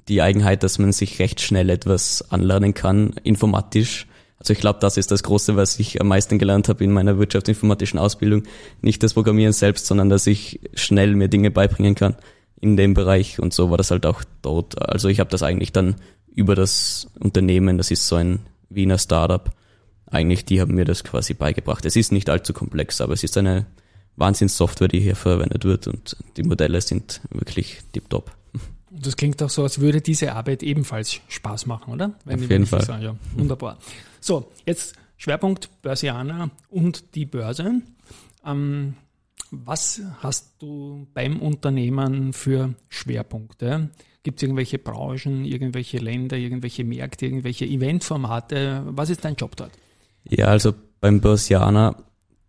die 0.08 0.22
Eigenheit, 0.22 0.62
dass 0.62 0.78
man 0.78 0.92
sich 0.92 1.18
recht 1.18 1.40
schnell 1.40 1.70
etwas 1.70 2.30
anlernen 2.30 2.74
kann, 2.74 3.14
informatisch. 3.24 4.06
Also 4.38 4.52
ich 4.52 4.60
glaube, 4.60 4.78
das 4.80 4.96
ist 4.96 5.10
das 5.10 5.24
Große, 5.24 5.56
was 5.56 5.78
ich 5.80 6.00
am 6.00 6.06
meisten 6.06 6.38
gelernt 6.38 6.68
habe 6.68 6.84
in 6.84 6.92
meiner 6.92 7.18
wirtschaftsinformatischen 7.18 7.98
Ausbildung. 7.98 8.44
Nicht 8.80 9.02
das 9.02 9.14
Programmieren 9.14 9.52
selbst, 9.52 9.86
sondern 9.86 10.08
dass 10.08 10.28
ich 10.28 10.60
schnell 10.74 11.16
mir 11.16 11.28
Dinge 11.28 11.50
beibringen 11.50 11.96
kann 11.96 12.14
in 12.60 12.76
dem 12.76 12.94
Bereich 12.94 13.40
und 13.40 13.54
so 13.54 13.70
war 13.70 13.78
das 13.78 13.90
halt 13.90 14.06
auch 14.06 14.22
dort. 14.42 14.80
Also 14.80 15.08
ich 15.08 15.20
habe 15.20 15.30
das 15.30 15.42
eigentlich 15.42 15.72
dann 15.72 15.96
über 16.34 16.54
das 16.54 17.08
Unternehmen, 17.18 17.78
das 17.78 17.90
ist 17.90 18.06
so 18.06 18.16
ein 18.16 18.40
Wiener 18.68 18.98
Startup, 18.98 19.50
eigentlich 20.06 20.44
die 20.44 20.60
haben 20.60 20.74
mir 20.74 20.84
das 20.84 21.04
quasi 21.04 21.34
beigebracht. 21.34 21.84
Es 21.84 21.96
ist 21.96 22.12
nicht 22.12 22.28
allzu 22.28 22.52
komplex, 22.52 23.00
aber 23.00 23.14
es 23.14 23.24
ist 23.24 23.36
eine 23.36 23.66
Wahnsinnssoftware, 24.16 24.88
die 24.88 25.00
hier 25.00 25.16
verwendet 25.16 25.64
wird 25.64 25.88
und 25.88 26.16
die 26.36 26.42
Modelle 26.42 26.80
sind 26.80 27.20
wirklich 27.30 27.80
tiptop. 27.92 28.30
Das 28.90 29.16
klingt 29.16 29.42
auch 29.42 29.50
so, 29.50 29.62
als 29.62 29.80
würde 29.80 30.00
diese 30.00 30.32
Arbeit 30.34 30.62
ebenfalls 30.62 31.20
Spaß 31.28 31.66
machen, 31.66 31.94
oder? 31.94 32.12
Wenn 32.24 32.42
Auf 32.42 32.50
jeden 32.50 32.66
Fall. 32.66 32.84
Sagen, 32.84 33.02
ja, 33.02 33.16
wunderbar. 33.36 33.78
So, 34.20 34.50
jetzt 34.66 34.94
Schwerpunkt 35.16 35.70
Börsianer 35.82 36.50
und 36.68 37.14
die 37.14 37.24
Börse. 37.24 37.82
Ähm, 38.44 38.94
was 39.50 40.00
hast 40.20 40.54
du 40.60 41.06
beim 41.14 41.40
Unternehmen 41.40 42.32
für 42.32 42.74
Schwerpunkte? 42.88 43.90
Gibt 44.22 44.38
es 44.38 44.42
irgendwelche 44.42 44.78
Branchen, 44.78 45.44
irgendwelche 45.44 45.98
Länder, 45.98 46.36
irgendwelche 46.36 46.84
Märkte, 46.84 47.26
irgendwelche 47.26 47.64
Eventformate? 47.64 48.82
Was 48.86 49.10
ist 49.10 49.24
dein 49.24 49.36
Job 49.36 49.56
dort? 49.56 49.72
Ja, 50.24 50.46
also 50.46 50.74
beim 51.00 51.20
Börsianer, 51.20 51.96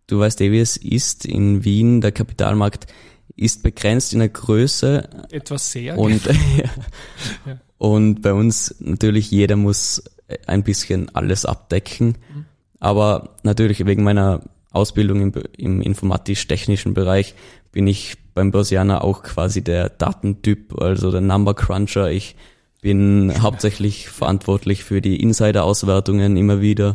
du 0.06 0.20
weißt 0.20 0.40
eh, 0.42 0.52
wie 0.52 0.60
es 0.60 0.76
ist 0.76 1.24
in 1.24 1.64
Wien, 1.64 2.00
der 2.00 2.12
Kapitalmarkt 2.12 2.86
ist 3.34 3.62
begrenzt 3.62 4.12
in 4.12 4.18
der 4.18 4.28
Größe. 4.28 5.08
Etwas 5.30 5.72
sehr. 5.72 5.98
Und, 5.98 6.24
ja. 7.46 7.58
und 7.78 8.20
bei 8.20 8.34
uns 8.34 8.74
natürlich 8.80 9.30
jeder 9.30 9.56
muss 9.56 10.02
ein 10.46 10.62
bisschen 10.62 11.14
alles 11.14 11.44
abdecken. 11.44 12.18
Mhm. 12.34 12.44
Aber 12.78 13.36
natürlich 13.42 13.86
wegen 13.86 14.02
meiner 14.02 14.42
Ausbildung 14.72 15.20
im, 15.20 15.32
im 15.56 15.80
informatisch-technischen 15.80 16.94
Bereich 16.94 17.34
bin 17.72 17.86
ich 17.86 18.16
beim 18.34 18.50
Börsianer 18.50 19.04
auch 19.04 19.22
quasi 19.22 19.62
der 19.62 19.88
Datentyp, 19.88 20.80
also 20.80 21.10
der 21.10 21.20
Number 21.20 21.54
Cruncher. 21.54 22.10
Ich 22.10 22.36
bin 22.80 23.32
hauptsächlich 23.42 24.08
verantwortlich 24.08 24.84
für 24.84 25.00
die 25.00 25.20
Insider-Auswertungen 25.22 26.36
immer 26.36 26.60
wieder, 26.60 26.94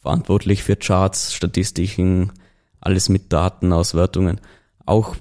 verantwortlich 0.00 0.62
für 0.62 0.76
Charts, 0.76 1.34
Statistiken, 1.34 2.32
alles 2.80 3.08
mit 3.08 3.32
Datenauswertungen. 3.32 4.40
Auch 4.86 5.16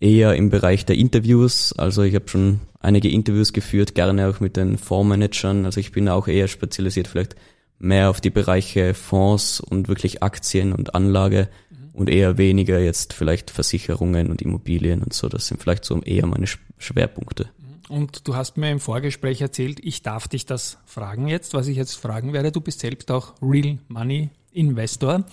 eher 0.00 0.34
im 0.34 0.50
Bereich 0.50 0.86
der 0.86 0.96
Interviews, 0.96 1.72
also 1.72 2.02
ich 2.02 2.14
habe 2.14 2.28
schon 2.28 2.60
einige 2.80 3.10
Interviews 3.10 3.52
geführt, 3.52 3.94
gerne 3.94 4.28
auch 4.28 4.40
mit 4.40 4.56
den 4.56 4.78
Fondsmanagern, 4.78 5.64
also 5.64 5.80
ich 5.80 5.92
bin 5.92 6.08
auch 6.08 6.28
eher 6.28 6.46
spezialisiert 6.46 7.08
vielleicht 7.08 7.34
mehr 7.78 8.10
auf 8.10 8.20
die 8.20 8.30
Bereiche 8.30 8.94
Fonds 8.94 9.60
und 9.60 9.88
wirklich 9.88 10.22
Aktien 10.22 10.72
und 10.72 10.94
Anlage 10.94 11.48
mhm. 11.70 11.90
und 11.92 12.10
eher 12.10 12.38
weniger 12.38 12.78
jetzt 12.78 13.12
vielleicht 13.12 13.50
Versicherungen 13.50 14.30
und 14.30 14.42
Immobilien 14.42 15.02
und 15.02 15.12
so. 15.12 15.28
Das 15.28 15.46
sind 15.46 15.60
vielleicht 15.62 15.84
so 15.84 16.00
eher 16.02 16.26
meine 16.26 16.46
Schwerpunkte. 16.78 17.50
Mhm. 17.58 17.96
Und 17.96 18.28
du 18.28 18.36
hast 18.36 18.56
mir 18.56 18.70
im 18.70 18.80
Vorgespräch 18.80 19.40
erzählt, 19.40 19.80
ich 19.82 20.02
darf 20.02 20.28
dich 20.28 20.44
das 20.46 20.78
fragen 20.84 21.28
jetzt, 21.28 21.54
was 21.54 21.68
ich 21.68 21.76
jetzt 21.76 21.94
fragen 21.94 22.32
werde. 22.32 22.52
Du 22.52 22.60
bist 22.60 22.80
selbst 22.80 23.10
auch 23.10 23.34
Real 23.40 23.78
Money 23.88 24.30
Investor. 24.52 25.24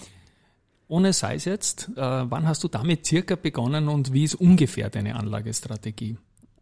Ohne 0.87 1.13
sei 1.13 1.35
es 1.35 1.45
jetzt, 1.45 1.89
äh, 1.95 2.01
wann 2.29 2.47
hast 2.47 2.63
du 2.63 2.67
damit 2.67 3.07
circa 3.07 3.35
begonnen 3.35 3.89
und 3.89 4.13
wie 4.13 4.23
ist 4.23 4.35
ungefähr 4.35 4.89
deine 4.91 5.15
Anlagestrategie? 5.15 6.17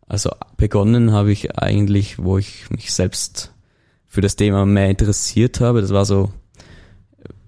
Also 0.08 0.32
begonnen 0.56 1.12
habe 1.12 1.32
ich 1.32 1.58
eigentlich, 1.58 2.20
wo 2.20 2.38
ich 2.38 2.70
mich 2.70 2.94
selbst 2.94 3.53
für 4.14 4.22
das 4.22 4.36
Thema 4.36 4.64
mehr 4.68 4.92
interessiert 4.92 5.60
habe. 5.60 5.82
Das 5.82 5.90
war 5.90 6.06
so 6.06 6.32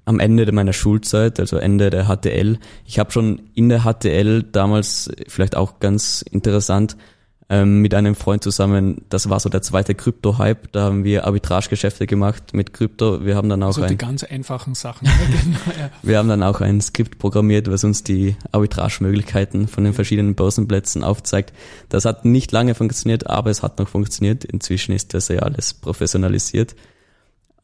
am 0.03 0.19
Ende 0.19 0.51
meiner 0.51 0.73
Schulzeit, 0.73 1.39
also 1.39 1.57
Ende 1.57 1.91
der 1.91 2.07
HTL. 2.07 2.57
Ich 2.85 2.97
habe 2.97 3.11
schon 3.11 3.43
in 3.53 3.69
der 3.69 3.83
HTL 3.83 4.41
damals, 4.41 5.11
vielleicht 5.27 5.55
auch 5.55 5.79
ganz 5.79 6.25
interessant, 6.31 6.97
ähm, 7.47 7.81
mit 7.81 7.93
einem 7.93 8.15
Freund 8.15 8.43
zusammen, 8.43 9.03
das 9.09 9.29
war 9.29 9.39
so 9.39 9.49
der 9.49 9.61
zweite 9.61 9.93
Krypto-Hype, 9.93 10.71
da 10.71 10.85
haben 10.85 11.03
wir 11.03 11.25
Arbitragegeschäfte 11.25 12.07
gemacht 12.07 12.55
mit 12.55 12.73
Krypto. 12.73 13.23
Wir 13.23 13.35
haben 13.35 13.49
dann 13.49 13.61
auch 13.61 13.67
also 13.67 13.83
ein, 13.83 13.89
die 13.89 13.97
ganz 13.97 14.23
einfachen 14.23 14.73
Sachen. 14.73 15.07
Genau, 15.45 15.89
wir 16.01 16.17
haben 16.17 16.29
dann 16.29 16.41
auch 16.41 16.61
ein 16.61 16.81
Skript 16.81 17.19
programmiert, 17.19 17.69
was 17.69 17.83
uns 17.83 18.03
die 18.03 18.35
Arbitragemöglichkeiten 18.51 19.67
von 19.67 19.83
den 19.83 19.93
verschiedenen 19.93 20.33
Börsenplätzen 20.33 21.03
aufzeigt. 21.03 21.53
Das 21.89 22.05
hat 22.05 22.25
nicht 22.25 22.51
lange 22.51 22.73
funktioniert, 22.73 23.27
aber 23.27 23.51
es 23.51 23.61
hat 23.61 23.77
noch 23.77 23.89
funktioniert. 23.89 24.43
Inzwischen 24.43 24.93
ist 24.93 25.13
das 25.13 25.27
ja 25.27 25.39
alles 25.39 25.75
professionalisiert. 25.75 26.75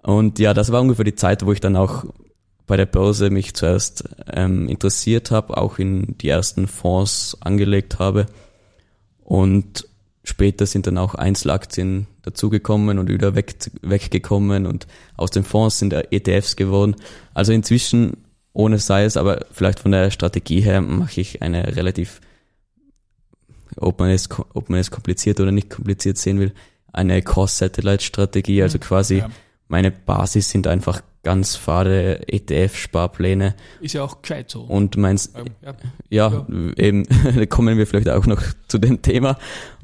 Und 0.03 0.37
ja, 0.37 0.53
das 0.53 0.71
war 0.71 0.81
ungefähr 0.81 1.05
die 1.05 1.15
Zeit, 1.15 1.45
wo 1.45 1.53
ich 1.53 1.59
dann 1.59 1.75
auch 1.75 2.05
bei 2.67 2.77
der 2.77 2.85
Börse 2.85 3.31
mich 3.31 3.55
zuerst 3.55 4.03
ähm, 4.31 4.69
interessiert 4.69 5.31
habe, 5.31 5.57
auch 5.57 5.79
in 5.79 6.17
die 6.19 6.29
ersten 6.29 6.67
Fonds 6.67 7.37
angelegt 7.41 7.97
habe 7.97 8.27
und 9.31 9.87
später 10.25 10.65
sind 10.65 10.87
dann 10.87 10.97
auch 10.97 11.15
Einzelaktien 11.15 12.07
dazugekommen 12.21 12.99
und 12.99 13.07
wieder 13.07 13.33
weg, 13.33 13.55
weggekommen 13.81 14.65
und 14.65 14.87
aus 15.15 15.31
den 15.31 15.45
Fonds 15.45 15.79
sind 15.79 15.93
ETFs 15.93 16.57
geworden. 16.57 16.97
Also 17.33 17.53
inzwischen, 17.53 18.17
ohne 18.51 18.77
sei 18.77 19.05
es, 19.05 19.15
aber 19.15 19.45
vielleicht 19.53 19.79
von 19.79 19.93
der 19.93 20.11
Strategie 20.11 20.59
her 20.59 20.81
mache 20.81 21.21
ich 21.21 21.41
eine 21.41 21.77
relativ, 21.77 22.19
ob 23.77 24.01
man 24.01 24.09
es, 24.09 24.27
ob 24.53 24.69
man 24.69 24.81
es 24.81 24.91
kompliziert 24.91 25.39
oder 25.39 25.53
nicht 25.53 25.69
kompliziert 25.69 26.17
sehen 26.17 26.37
will, 26.37 26.51
eine 26.91 27.21
Cross-Satellite-Strategie, 27.21 28.63
also 28.63 28.79
mhm. 28.79 28.81
quasi 28.81 29.17
ja. 29.19 29.29
Meine 29.71 29.89
Basis 29.89 30.49
sind 30.49 30.67
einfach 30.67 31.01
ganz 31.23 31.55
fade 31.55 32.27
ETF-Sparpläne. 32.27 33.55
Ist 33.79 33.93
ja 33.93 34.03
auch 34.03 34.21
gescheit 34.21 34.51
so. 34.51 34.63
Und 34.63 34.97
meinst, 34.97 35.33
ähm, 35.37 35.45
ja, 35.61 35.75
ja, 36.09 36.45
ja, 36.49 36.73
eben, 36.75 37.05
kommen 37.49 37.77
wir 37.77 37.87
vielleicht 37.87 38.09
auch 38.09 38.25
noch 38.25 38.41
zu 38.67 38.79
dem 38.79 39.01
Thema. 39.01 39.37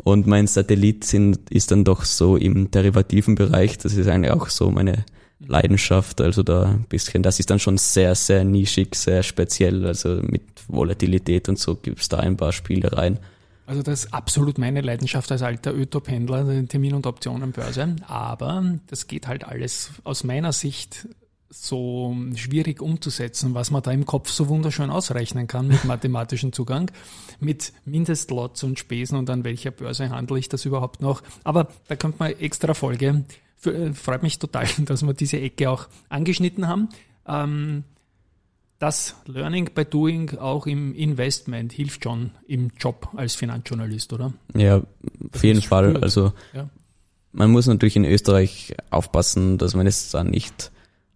Und 0.03 0.27
mein 0.27 0.47
Satellit 0.47 1.05
sind, 1.05 1.49
ist 1.49 1.71
dann 1.71 1.85
doch 1.85 2.03
so 2.03 2.35
im 2.35 2.69
derivativen 2.69 3.35
Bereich. 3.35 3.77
Das 3.77 3.93
ist 3.93 4.07
eigentlich 4.07 4.33
auch 4.33 4.49
so 4.49 4.69
meine 4.71 5.05
Leidenschaft. 5.39 6.19
Also 6.19 6.43
da 6.43 6.63
ein 6.63 6.85
bisschen, 6.89 7.23
das 7.23 7.39
ist 7.39 7.49
dann 7.49 7.59
schon 7.59 7.77
sehr, 7.77 8.13
sehr 8.15 8.43
nischig, 8.43 8.93
sehr 8.93 9.23
speziell. 9.23 9.85
Also 9.85 10.19
mit 10.21 10.43
Volatilität 10.67 11.47
und 11.47 11.59
so 11.59 11.75
gibt's 11.75 12.09
da 12.09 12.17
ein 12.17 12.35
paar 12.35 12.51
Spielereien. 12.51 13.19
Also 13.67 13.83
das 13.83 14.05
ist 14.05 14.13
absolut 14.13 14.57
meine 14.57 14.79
Leidenschaft 14.79 15.29
als 15.29 15.41
alter 15.41 15.75
Ötop-Händler, 15.75 16.65
Termin- 16.67 16.93
und 16.93 17.05
Optionenbörse. 17.05 17.97
Aber 18.07 18.79
das 18.87 19.07
geht 19.07 19.27
halt 19.27 19.43
alles 19.43 19.91
aus 20.05 20.23
meiner 20.23 20.53
Sicht 20.53 21.09
so 21.49 22.15
schwierig 22.35 22.81
umzusetzen, 22.81 23.53
was 23.53 23.69
man 23.69 23.83
da 23.83 23.91
im 23.91 24.05
Kopf 24.05 24.29
so 24.29 24.47
wunderschön 24.47 24.89
ausrechnen 24.89 25.47
kann 25.47 25.67
mit 25.67 25.83
mathematischem 25.85 26.53
Zugang, 26.53 26.91
mit 27.41 27.73
Mindestlots 27.83 28.63
und 28.63 28.79
Spesen 28.79 29.17
und 29.17 29.29
an 29.29 29.43
welcher 29.43 29.71
Börse 29.71 30.09
handle 30.11 30.39
ich 30.39 30.47
das 30.47 30.63
überhaupt 30.63 31.01
noch. 31.01 31.21
Aber 31.43 31.67
da 31.89 31.97
kommt 31.97 32.21
mal 32.21 32.33
extra 32.39 32.73
Folge. 32.73 33.25
Äh, 33.65 33.91
freut 33.91 34.23
mich 34.23 34.39
total, 34.39 34.65
dass 34.85 35.03
wir 35.03 35.13
diese 35.13 35.41
Ecke 35.41 35.69
auch 35.69 35.89
angeschnitten 36.07 36.69
haben. 36.69 36.87
Ähm, 37.27 37.83
das 38.79 39.15
Learning 39.25 39.69
by 39.73 39.85
Doing 39.85 40.37
auch 40.37 40.67
im 40.67 40.93
Investment 40.93 41.73
hilft 41.73 42.03
schon 42.03 42.31
im 42.47 42.71
Job 42.77 43.09
als 43.15 43.35
Finanzjournalist, 43.35 44.13
oder? 44.13 44.33
Ja, 44.55 44.83
auf 45.33 45.43
jeden 45.43 45.61
Fall. 45.61 45.93
Gut. 45.93 46.03
Also 46.03 46.33
ja. 46.53 46.69
man 47.31 47.51
muss 47.51 47.67
natürlich 47.67 47.95
in 47.95 48.05
Österreich 48.05 48.75
aufpassen, 48.91 49.57
dass 49.57 49.75
man 49.75 49.87
es 49.87 50.11
dann 50.11 50.29
nicht 50.29 50.71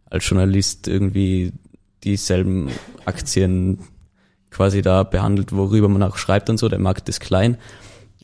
als 0.06 0.27
Journalist 0.27 0.88
irgendwie 0.88 1.53
dieselben 2.03 2.70
Aktien 3.06 3.80
quasi 4.50 4.82
da 4.82 5.03
behandelt, 5.03 5.53
worüber 5.53 5.88
man 5.88 6.03
auch 6.03 6.18
schreibt 6.18 6.50
und 6.50 6.58
so. 6.58 6.68
Der 6.68 6.80
Markt 6.80 7.08
ist 7.10 7.20
klein. 7.20 7.58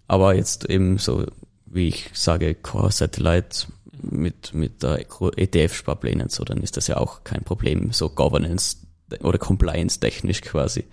Aber 0.08 0.36
jetzt 0.36 0.70
eben 0.70 0.98
so, 0.98 1.26
wie 1.66 1.90
ich 1.90 2.10
sage, 2.14 2.56
Core 2.56 2.92
Satellite 2.92 3.68
mit, 4.02 4.54
mit 4.54 4.84
der 4.84 5.00
ETF-Sparpläne 5.00 6.24
und 6.24 6.32
so, 6.32 6.44
dann 6.44 6.64
ist 6.64 6.78
das 6.78 6.88
ja 6.88 6.98
auch 6.98 7.24
kein 7.24 7.44
Problem, 7.44 7.92
so 7.92 8.10
Governance 8.10 8.78
oder 9.22 9.38
Compliance 9.38 10.00
technisch 10.00 10.42
quasi. 10.42 10.86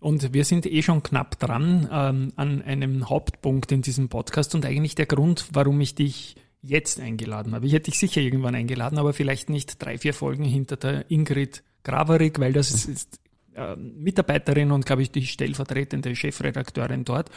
Und 0.00 0.32
wir 0.32 0.44
sind 0.44 0.64
eh 0.66 0.82
schon 0.82 1.02
knapp 1.02 1.38
dran 1.38 1.88
ähm, 1.90 2.32
an 2.36 2.62
einem 2.62 3.10
Hauptpunkt 3.10 3.72
in 3.72 3.82
diesem 3.82 4.08
Podcast 4.08 4.54
und 4.54 4.64
eigentlich 4.64 4.94
der 4.94 5.06
Grund, 5.06 5.46
warum 5.52 5.80
ich 5.80 5.94
dich 5.94 6.36
jetzt 6.62 7.00
eingeladen 7.00 7.54
habe. 7.54 7.66
Ich 7.66 7.72
hätte 7.72 7.90
dich 7.90 7.98
sicher 7.98 8.20
irgendwann 8.20 8.54
eingeladen, 8.54 8.98
aber 8.98 9.12
vielleicht 9.12 9.50
nicht 9.50 9.82
drei, 9.82 9.98
vier 9.98 10.14
Folgen 10.14 10.44
hinter 10.44 10.76
der 10.76 11.10
Ingrid 11.10 11.62
Graverig, 11.84 12.38
weil 12.38 12.52
das 12.52 12.70
ist, 12.70 12.86
ist 12.86 13.20
äh, 13.54 13.76
Mitarbeiterin 13.76 14.72
und, 14.72 14.84
glaube 14.84 15.02
ich, 15.02 15.10
die 15.10 15.26
stellvertretende 15.26 16.14
Chefredakteurin 16.14 17.04
dort 17.04 17.30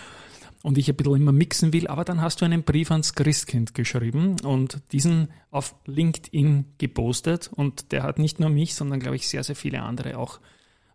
und 0.63 0.77
ich 0.77 0.89
ein 0.89 0.96
bisschen 0.96 1.15
immer 1.15 1.32
mixen 1.32 1.74
will, 1.74 1.88
aber 1.88 2.03
dann 2.03 2.22
hast 2.22 2.41
du 2.41 2.46
einen 2.46 2.63
Brief 2.63 2.91
ans 2.91 3.15
Christkind 3.15 3.74
geschrieben 3.74 4.36
und 4.44 4.82
diesen 4.91 5.30
auf 5.50 5.75
LinkedIn 5.86 6.65
gepostet 6.77 7.50
und 7.53 7.91
der 7.91 8.03
hat 8.03 8.20
nicht 8.20 8.39
nur 8.39 8.50
mich, 8.50 8.75
sondern 8.75 9.00
glaube 9.00 9.15
ich 9.15 9.27
sehr, 9.27 9.44
sehr 9.44 9.56
viele 9.56 9.82
andere 9.82 10.18
auch 10.18 10.39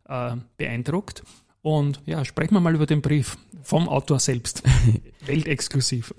äh, 0.09 0.37
beeindruckt. 0.57 1.23
Und 1.63 2.01
ja, 2.07 2.25
sprechen 2.25 2.55
wir 2.55 2.61
mal 2.61 2.75
über 2.75 2.87
den 2.87 3.03
Brief 3.03 3.37
vom 3.63 3.89
Autor 3.89 4.21
selbst. 4.21 4.63
Weltexklusiv. 5.27 6.15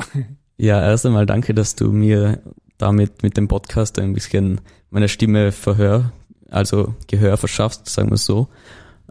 Ja, 0.58 0.82
erst 0.82 1.06
einmal 1.06 1.25
danke, 1.25 1.54
dass 1.54 1.75
du 1.75 1.92
mir 1.92 2.42
damit 2.77 3.24
mit 3.24 3.38
dem 3.38 3.48
Podcast 3.48 4.00
ein 4.00 4.13
bisschen 4.13 4.60
meine 4.89 5.08
Stimme 5.08 5.51
verhör, 5.51 6.12
also 6.50 6.96
Gehör 7.08 7.38
verschaffst, 7.38 7.88
sagen 7.88 8.10
wir 8.10 8.18
so. 8.18 8.50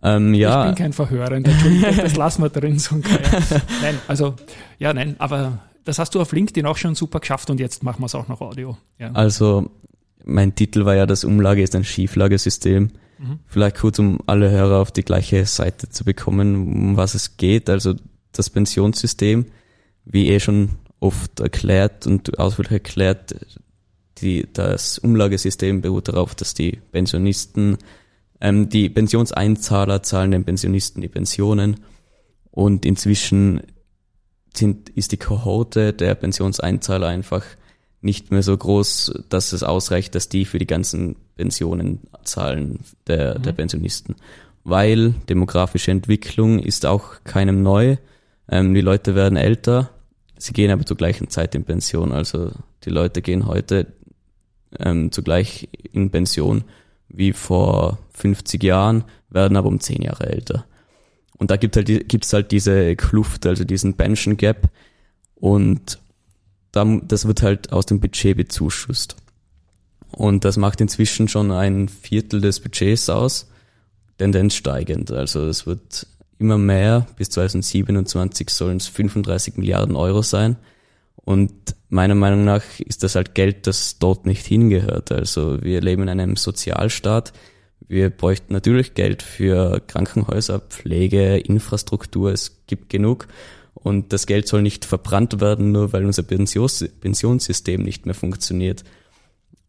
Ähm, 0.03 0.35
ja. 0.35 0.63
Ich 0.63 0.67
bin 0.67 0.75
kein 0.77 0.93
Verhörer, 0.93 1.33
Entschuldigung, 1.33 1.97
das 1.97 2.17
lassen 2.17 2.43
wir 2.43 2.51
drin. 2.51 2.79
So 2.79 2.97
nein, 2.97 3.99
also, 4.09 4.35
ja, 4.79 4.93
nein, 4.93 5.17
aber 5.19 5.59
das 5.85 5.99
hast 5.99 6.15
du 6.15 6.21
auf 6.21 6.33
LinkedIn 6.33 6.67
auch 6.67 6.77
schon 6.77 6.95
super 6.95 7.21
geschafft 7.21 7.49
und 7.51 7.61
jetzt 7.61 7.83
machen 7.83 8.01
wir 8.03 8.07
es 8.07 8.15
auch 8.15 8.29
noch 8.29 8.41
Audio. 8.41 8.77
Ja. 8.99 9.13
Also, 9.13 9.71
mein 10.25 10.55
Titel 10.55 10.85
war 10.85 10.97
ja, 10.97 11.07
das 11.07 11.25
Umlage 11.25 11.63
ist 11.63 11.75
ein 11.75 11.85
Schieflagesystem. 11.85 12.91
Mhm. 13.19 13.39
Vielleicht 13.47 13.79
kurz, 13.79 13.99
um 13.99 14.19
alle 14.27 14.51
Hörer 14.51 14.81
auf 14.81 14.91
die 14.91 15.05
gleiche 15.05 15.47
Seite 15.47 15.89
zu 15.89 16.05
bekommen, 16.05 16.57
um 16.57 16.97
was 16.97 17.15
es 17.15 17.37
geht. 17.37 17.71
Also, 17.71 17.95
das 18.33 18.51
Pensionssystem, 18.51 19.47
wie 20.05 20.29
eh 20.29 20.41
schon 20.41 20.71
oft 21.01 21.41
erklärt 21.41 22.07
und 22.07 22.39
ausführlich 22.39 22.73
erklärt, 22.73 23.37
die, 24.19 24.49
das 24.53 24.99
Umlagesystem 24.99 25.81
beruht 25.83 26.09
darauf, 26.09 26.35
dass 26.35 26.55
die 26.55 26.79
Pensionisten 26.93 27.79
ähm, 28.41 28.69
die 28.69 28.89
Pensionseinzahler 28.89 30.03
zahlen 30.03 30.31
den 30.31 30.45
Pensionisten 30.45 31.01
die 31.01 31.09
Pensionen 31.09 31.81
und 32.51 32.85
inzwischen 32.85 33.63
sind, 34.55 34.89
ist 34.91 35.13
die 35.13 35.19
Kohorte 35.19 35.93
der 35.93 36.15
Pensionseinzahler 36.15 37.07
einfach 37.07 37.45
nicht 38.01 38.31
mehr 38.31 38.43
so 38.43 38.57
groß, 38.57 39.25
dass 39.29 39.53
es 39.53 39.63
ausreicht, 39.63 40.15
dass 40.15 40.29
die 40.29 40.45
für 40.45 40.59
die 40.59 40.67
ganzen 40.67 41.17
Pensionen 41.35 42.01
zahlen 42.25 42.81
der, 43.07 43.39
mhm. 43.39 43.43
der 43.43 43.53
Pensionisten. 43.53 44.17
Weil 44.65 45.11
demografische 45.29 45.91
Entwicklung 45.91 46.59
ist 46.59 46.87
auch 46.87 47.23
keinem 47.25 47.63
neu. 47.63 47.97
Ähm, 48.49 48.75
die 48.75 48.81
Leute 48.81 49.15
werden 49.15 49.37
älter, 49.37 49.91
sie 50.39 50.53
gehen 50.53 50.71
aber 50.71 50.85
zur 50.85 50.97
gleichen 50.97 51.29
Zeit 51.31 51.55
in 51.55 51.65
Pension. 51.65 52.13
Also 52.13 52.53
die 52.85 52.91
Leute 52.91 53.23
gehen 53.23 53.47
heute 53.47 53.87
ähm, 54.79 55.11
zugleich 55.13 55.69
in 55.93 56.11
Pension 56.11 56.65
wie 57.09 57.33
vor 57.33 57.99
50 58.17 58.63
Jahren, 58.63 59.05
werden 59.31 59.57
aber 59.57 59.69
um 59.69 59.81
10 59.81 60.03
Jahre 60.03 60.27
älter. 60.27 60.65
Und 61.39 61.51
da 61.51 61.57
gibt 61.57 61.77
halt, 61.77 61.87
gibt's 62.09 62.33
halt 62.33 62.51
diese 62.51 62.97
Kluft, 62.97 63.47
also 63.47 63.65
diesen 63.65 63.95
Pension 63.95 64.37
Gap. 64.37 64.71
Und 65.35 65.99
das 66.73 67.27
wird 67.27 67.43
halt 67.43 67.73
aus 67.73 67.87
dem 67.87 68.01
Budget 68.01 68.37
bezuschusst. 68.37 69.17
Und 70.13 70.45
das 70.45 70.57
macht 70.57 70.81
inzwischen 70.81 71.29
schon 71.29 71.51
ein 71.51 71.89
Viertel 71.89 72.41
des 72.41 72.61
Budgets 72.61 73.11
aus, 73.11 73.51
Tendenz 74.19 74.55
steigend. 74.55 75.11
Also 75.11 75.47
es 75.47 75.67
wird 75.67 76.07
immer 76.39 76.59
mehr, 76.59 77.07
bis 77.17 77.31
2027 77.31 78.51
sollen 78.51 78.79
es 78.79 78.89
35 78.89 79.57
Milliarden 79.57 79.97
Euro 79.97 80.23
sein. 80.23 80.57
Und 81.17 81.53
meiner 81.89 82.15
Meinung 82.15 82.45
nach 82.45 82.63
ist 82.79 83.03
das 83.03 83.15
halt 83.15 83.35
Geld, 83.35 83.67
das 83.67 83.99
dort 83.99 84.27
nicht 84.27 84.47
hingehört. 84.47 85.13
Also 85.13 85.63
wir 85.63 85.81
leben 85.81 86.03
in 86.03 86.09
einem 86.09 86.37
Sozialstaat. 86.37 87.33
Wir 87.89 88.11
bräuchten 88.11 88.53
natürlich 88.53 88.95
Geld 88.95 89.23
für 89.23 89.81
Krankenhäuser, 89.87 90.61
Pflege, 90.61 91.37
Infrastruktur. 91.39 92.33
Es 92.33 92.63
gibt 92.67 92.91
genug. 92.91 93.29
Und 93.75 94.13
das 94.13 94.27
Geld 94.27 94.49
soll 94.49 94.63
nicht 94.63 94.85
verbrannt 94.85 95.41
werden, 95.41 95.71
nur 95.71 95.93
weil 95.93 96.05
unser 96.05 96.25
Pensions 96.25 96.85
Pensionssystem 97.01 97.83
nicht 97.83 98.07
mehr 98.07 98.15
funktioniert. 98.15 98.83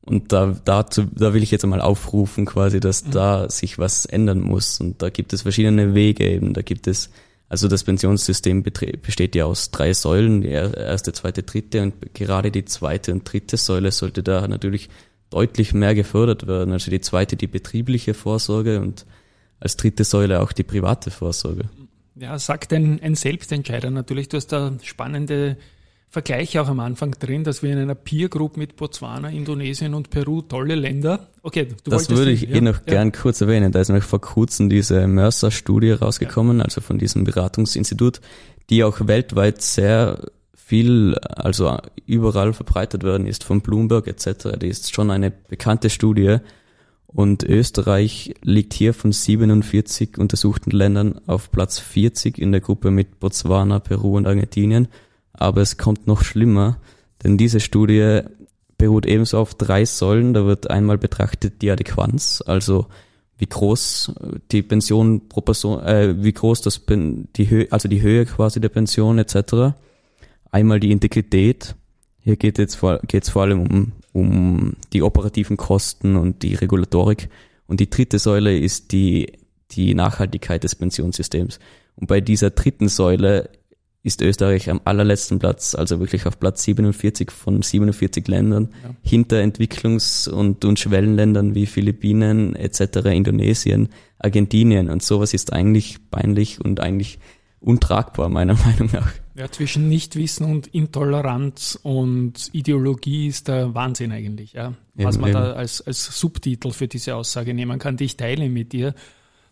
Und 0.01 0.31
da, 0.31 0.57
dazu, 0.63 1.03
da 1.13 1.33
will 1.33 1.43
ich 1.43 1.51
jetzt 1.51 1.65
einmal 1.65 1.81
aufrufen, 1.81 2.45
quasi, 2.45 2.79
dass 2.79 3.03
da 3.03 3.50
sich 3.50 3.77
was 3.77 4.05
ändern 4.05 4.39
muss. 4.39 4.79
Und 4.79 5.01
da 5.01 5.09
gibt 5.09 5.33
es 5.33 5.41
verschiedene 5.41 5.93
Wege 5.93 6.25
eben. 6.25 6.53
Da 6.53 6.62
gibt 6.62 6.88
es, 6.88 7.12
also 7.50 7.67
das 7.67 7.83
Pensionssystem 7.83 8.63
besteht 8.63 9.36
ja 9.36 9.45
aus 9.45 9.69
drei 9.69 9.93
Säulen, 9.93 10.41
die 10.41 10.50
er- 10.50 10.75
erste, 10.75 11.12
zweite, 11.12 11.43
dritte. 11.43 11.81
Und 11.83 12.13
gerade 12.13 12.51
die 12.51 12.65
zweite 12.65 13.12
und 13.12 13.31
dritte 13.31 13.57
Säule 13.57 13.91
sollte 13.91 14.24
da 14.24 14.47
natürlich 14.47 14.89
deutlich 15.29 15.74
mehr 15.74 15.96
gefördert 15.96 16.48
werden. 16.48 16.72
Also 16.74 16.91
die 16.91 17.01
zweite, 17.01 17.36
die 17.36 17.48
betriebliche 17.48 18.13
Vorsorge 18.13 18.79
und 18.79 19.05
als 19.60 19.77
dritte 19.77 20.03
Säule 20.03 20.41
auch 20.41 20.51
die 20.51 20.63
private 20.63 21.12
Vorsorge. 21.12 21.65
Ja, 22.15 22.38
sagt 22.39 22.74
ein, 22.74 23.01
ein 23.01 23.15
Selbstentscheider 23.15 23.91
natürlich. 23.91 24.29
Du 24.29 24.38
hast 24.38 24.48
da 24.48 24.74
spannende 24.81 25.57
Vergleiche 26.10 26.62
auch 26.62 26.67
am 26.67 26.79
Anfang 26.79 27.12
drin, 27.12 27.43
dass 27.43 27.62
wir 27.62 27.72
in 27.72 27.79
einer 27.79 27.93
Peer 27.93 28.29
Group 28.29 28.55
mit 28.55 28.77
Botswana, 28.77 29.29
Indonesien 29.29 29.93
und 29.93 30.10
Peru, 30.10 30.41
tolle 30.41 30.75
Länder. 30.75 31.27
Okay, 31.43 31.67
du 31.84 31.91
Das 31.91 32.10
würde 32.10 32.31
ich 32.31 32.43
ja, 32.43 32.55
eh 32.55 32.62
noch 32.62 32.77
ja. 32.77 32.93
gern 32.93 33.12
kurz 33.12 33.41
erwähnen. 33.41 33.72
Da 33.72 33.81
ist 33.81 33.89
nämlich 33.89 34.05
vor 34.05 34.22
kurzem 34.22 34.69
diese 34.69 35.05
Mercer-Studie 35.05 35.91
rausgekommen, 35.91 36.62
also 36.62 36.79
von 36.81 36.98
diesem 36.98 37.25
Beratungsinstitut, 37.25 38.22
die 38.69 38.84
auch 38.84 39.05
weltweit 39.05 39.62
sehr 39.62 40.19
viel, 40.67 41.15
also 41.19 41.77
überall 42.05 42.51
verbreitet 42.51 43.05
worden 43.05 43.25
ist, 43.25 43.45
von 43.45 43.62
Bloomberg 43.62 44.05
etc. 44.05 44.57
Die 44.62 44.67
ist 44.67 44.93
schon 44.93 45.12
eine 45.12 45.31
bekannte 45.31 45.89
Studie. 45.89 46.39
Und 47.05 47.43
Österreich 47.43 48.33
liegt 48.41 48.74
hier 48.74 48.93
von 48.93 49.13
47 49.13 50.17
untersuchten 50.17 50.71
Ländern 50.71 51.21
auf 51.25 51.51
Platz 51.51 51.79
40 51.79 52.38
in 52.38 52.51
der 52.51 52.59
Gruppe 52.59 52.91
mit 52.91 53.21
Botswana, 53.21 53.79
Peru 53.79 54.17
und 54.17 54.27
Argentinien. 54.27 54.89
Aber 55.31 55.62
es 55.62 55.77
kommt 55.77 56.05
noch 56.05 56.21
schlimmer, 56.21 56.79
denn 57.24 57.38
diese 57.38 57.62
Studie 57.62 58.24
beruht 58.77 59.05
ebenso 59.05 59.38
auf 59.38 59.55
drei 59.55 59.86
Säulen. 59.86 60.33
Da 60.33 60.45
wird 60.45 60.69
einmal 60.69 60.97
betrachtet 60.97 61.62
die 61.62 61.71
Adäquanz, 61.71 62.43
also 62.45 62.88
wie 63.38 63.47
groß 63.47 64.15
die 64.51 64.63
Pension 64.63 65.29
pro 65.29 65.39
Person, 65.39 65.81
äh, 65.81 66.21
wie 66.21 66.33
groß 66.33 66.59
das 66.59 66.81
die 66.86 67.50
Höhe, 67.50 67.67
also 67.71 67.88
die 67.88 68.01
Höhe 68.01 68.25
quasi 68.25 68.59
der 68.59 68.69
Pension 68.69 69.17
etc. 69.17 69.77
Einmal 70.51 70.79
die 70.79 70.91
Integrität. 70.91 71.75
Hier 72.19 72.35
geht 72.35 72.57
jetzt 72.57 72.75
vor, 72.75 72.99
geht's 73.07 73.29
vor 73.29 73.43
allem 73.43 73.61
um, 73.61 73.91
um 74.13 74.73
die 74.93 75.01
operativen 75.01 75.57
Kosten 75.57 76.15
und 76.15 76.43
die 76.43 76.55
Regulatorik. 76.55 77.29
Und 77.67 77.79
die 77.79 77.89
dritte 77.89 78.19
Säule 78.19 78.57
ist 78.57 78.91
die, 78.91 79.33
die 79.71 79.93
Nachhaltigkeit 79.93 80.63
des 80.63 80.75
Pensionssystems. 80.75 81.60
Und 81.95 82.07
bei 82.07 82.21
dieser 82.21 82.49
dritten 82.51 82.88
Säule 82.89 83.49
ist 84.03 84.21
Österreich 84.21 84.69
am 84.69 84.79
allerletzten 84.86 85.38
Platz, 85.39 85.75
also 85.75 85.99
wirklich 85.99 86.25
auf 86.27 86.39
Platz 86.39 86.63
47 86.63 87.29
von 87.29 87.62
47 87.62 88.25
Ländern, 88.29 88.69
Ja. 88.83 88.91
hinter 89.01 89.38
Entwicklungs- 89.38 90.29
und, 90.29 90.63
und 90.63 90.79
Schwellenländern 90.79 91.55
wie 91.55 91.65
Philippinen 91.65 92.55
etc., 92.55 93.07
Indonesien, 93.07 93.89
Argentinien. 94.19 94.89
Und 94.89 95.03
sowas 95.03 95.33
ist 95.33 95.51
eigentlich 95.51 95.97
peinlich 96.10 96.63
und 96.63 96.79
eigentlich 96.79 97.19
untragbar, 97.60 98.29
meiner 98.29 98.53
Meinung 98.65 98.89
nach. 98.93 99.12
Ja, 99.38 99.52
zwischen 99.52 99.88
Nichtwissen 99.88 100.47
und 100.47 100.65
Intoleranz 100.65 101.78
und 101.84 102.50
Ideologie 102.54 103.28
ist 103.28 103.47
der 103.47 103.76
Wahnsinn 103.76 104.12
eigentlich, 104.12 104.54
ja. 104.54 104.73
Was 104.95 105.15
Eben, 105.15 105.21
man 105.21 105.32
da 105.32 105.50
eben. 105.50 105.60
als, 105.60 105.82
als 105.82 106.19
Subtitel 106.19 106.71
für 106.71 106.88
diese 106.88 107.15
Aussage 107.15 107.54
nehmen 107.54 107.78
kann, 107.78 107.97
die 107.97 108.06
ich 108.06 108.17
teile 108.17 108.50
mit 108.50 108.73
dir. 108.73 108.95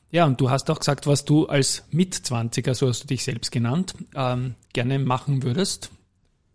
Ja, 0.10 0.26
und 0.26 0.41
du 0.41 0.50
hast 0.50 0.71
auch 0.71 0.80
gesagt, 0.80 1.06
was 1.06 1.24
du 1.24 1.45
als 1.45 1.84
Mitzwanziger, 1.91 2.74
so 2.74 2.88
hast 2.88 3.04
du 3.04 3.08
dich 3.08 3.24
selbst 3.24 3.52
genannt, 3.52 3.93
ähm, 4.15 4.56
gerne 4.74 4.98
machen 4.98 5.43
würdest. 5.43 5.91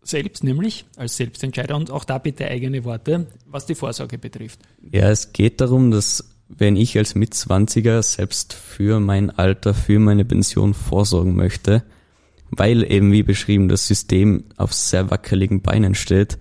Selbst 0.03 0.43
nämlich, 0.43 0.83
als 0.97 1.15
Selbstentscheider 1.15 1.77
und 1.77 1.89
auch 1.89 2.03
da 2.03 2.17
bitte 2.17 2.47
eigene 2.47 2.83
Worte, 2.83 3.27
was 3.45 3.65
die 3.65 3.75
Vorsorge 3.75 4.17
betrifft. 4.17 4.59
Ja, 4.91 5.09
es 5.09 5.31
geht 5.31 5.61
darum, 5.61 5.91
dass 5.91 6.29
wenn 6.49 6.75
ich 6.75 6.97
als 6.97 7.15
Mitzwanziger 7.15 8.03
selbst 8.03 8.51
für 8.51 8.99
mein 8.99 9.29
Alter, 9.29 9.73
für 9.73 9.99
meine 9.99 10.25
Pension 10.25 10.73
vorsorgen 10.73 11.37
möchte, 11.37 11.83
weil 12.51 12.89
eben 12.89 13.11
wie 13.11 13.23
beschrieben 13.23 13.67
das 13.69 13.87
System 13.87 14.43
auf 14.57 14.73
sehr 14.73 15.09
wackeligen 15.09 15.61
Beinen 15.61 15.95
steht, 15.95 16.37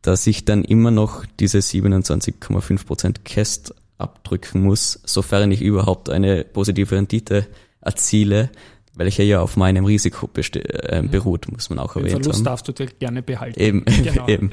dass 0.00 0.26
ich 0.26 0.44
dann 0.44 0.64
immer 0.64 0.90
noch 0.90 1.24
diese 1.38 1.58
27,5% 1.58 3.20
Käst 3.24 3.74
abdrücken 3.98 4.62
muss, 4.62 5.00
sofern 5.04 5.52
ich 5.52 5.62
überhaupt 5.62 6.10
eine 6.10 6.44
positive 6.44 6.96
Rendite 6.96 7.46
erziele, 7.80 8.50
welche 8.94 9.22
ja 9.22 9.40
auf 9.40 9.56
meinem 9.56 9.84
Risiko 9.84 10.28
äh, 10.36 11.02
beruht, 11.02 11.50
muss 11.50 11.70
man 11.70 11.78
auch 11.78 11.94
Den 11.94 12.02
erwähnt 12.06 12.22
Verlust 12.22 12.38
haben. 12.40 12.44
darfst 12.44 12.68
du 12.68 12.72
dir 12.72 12.86
gerne 12.86 13.22
behalten. 13.22 13.60
Eben, 13.60 13.84
Genau. 13.84 14.28
eben. 14.28 14.50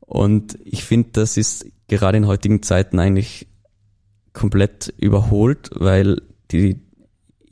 Und 0.00 0.58
ich 0.64 0.84
finde, 0.84 1.08
das 1.12 1.36
ist 1.36 1.66
gerade 1.88 2.18
in 2.18 2.26
heutigen 2.26 2.62
Zeiten 2.62 2.98
eigentlich 2.98 3.48
komplett 4.32 4.92
überholt, 4.98 5.70
weil 5.74 6.22
die, 6.52 6.80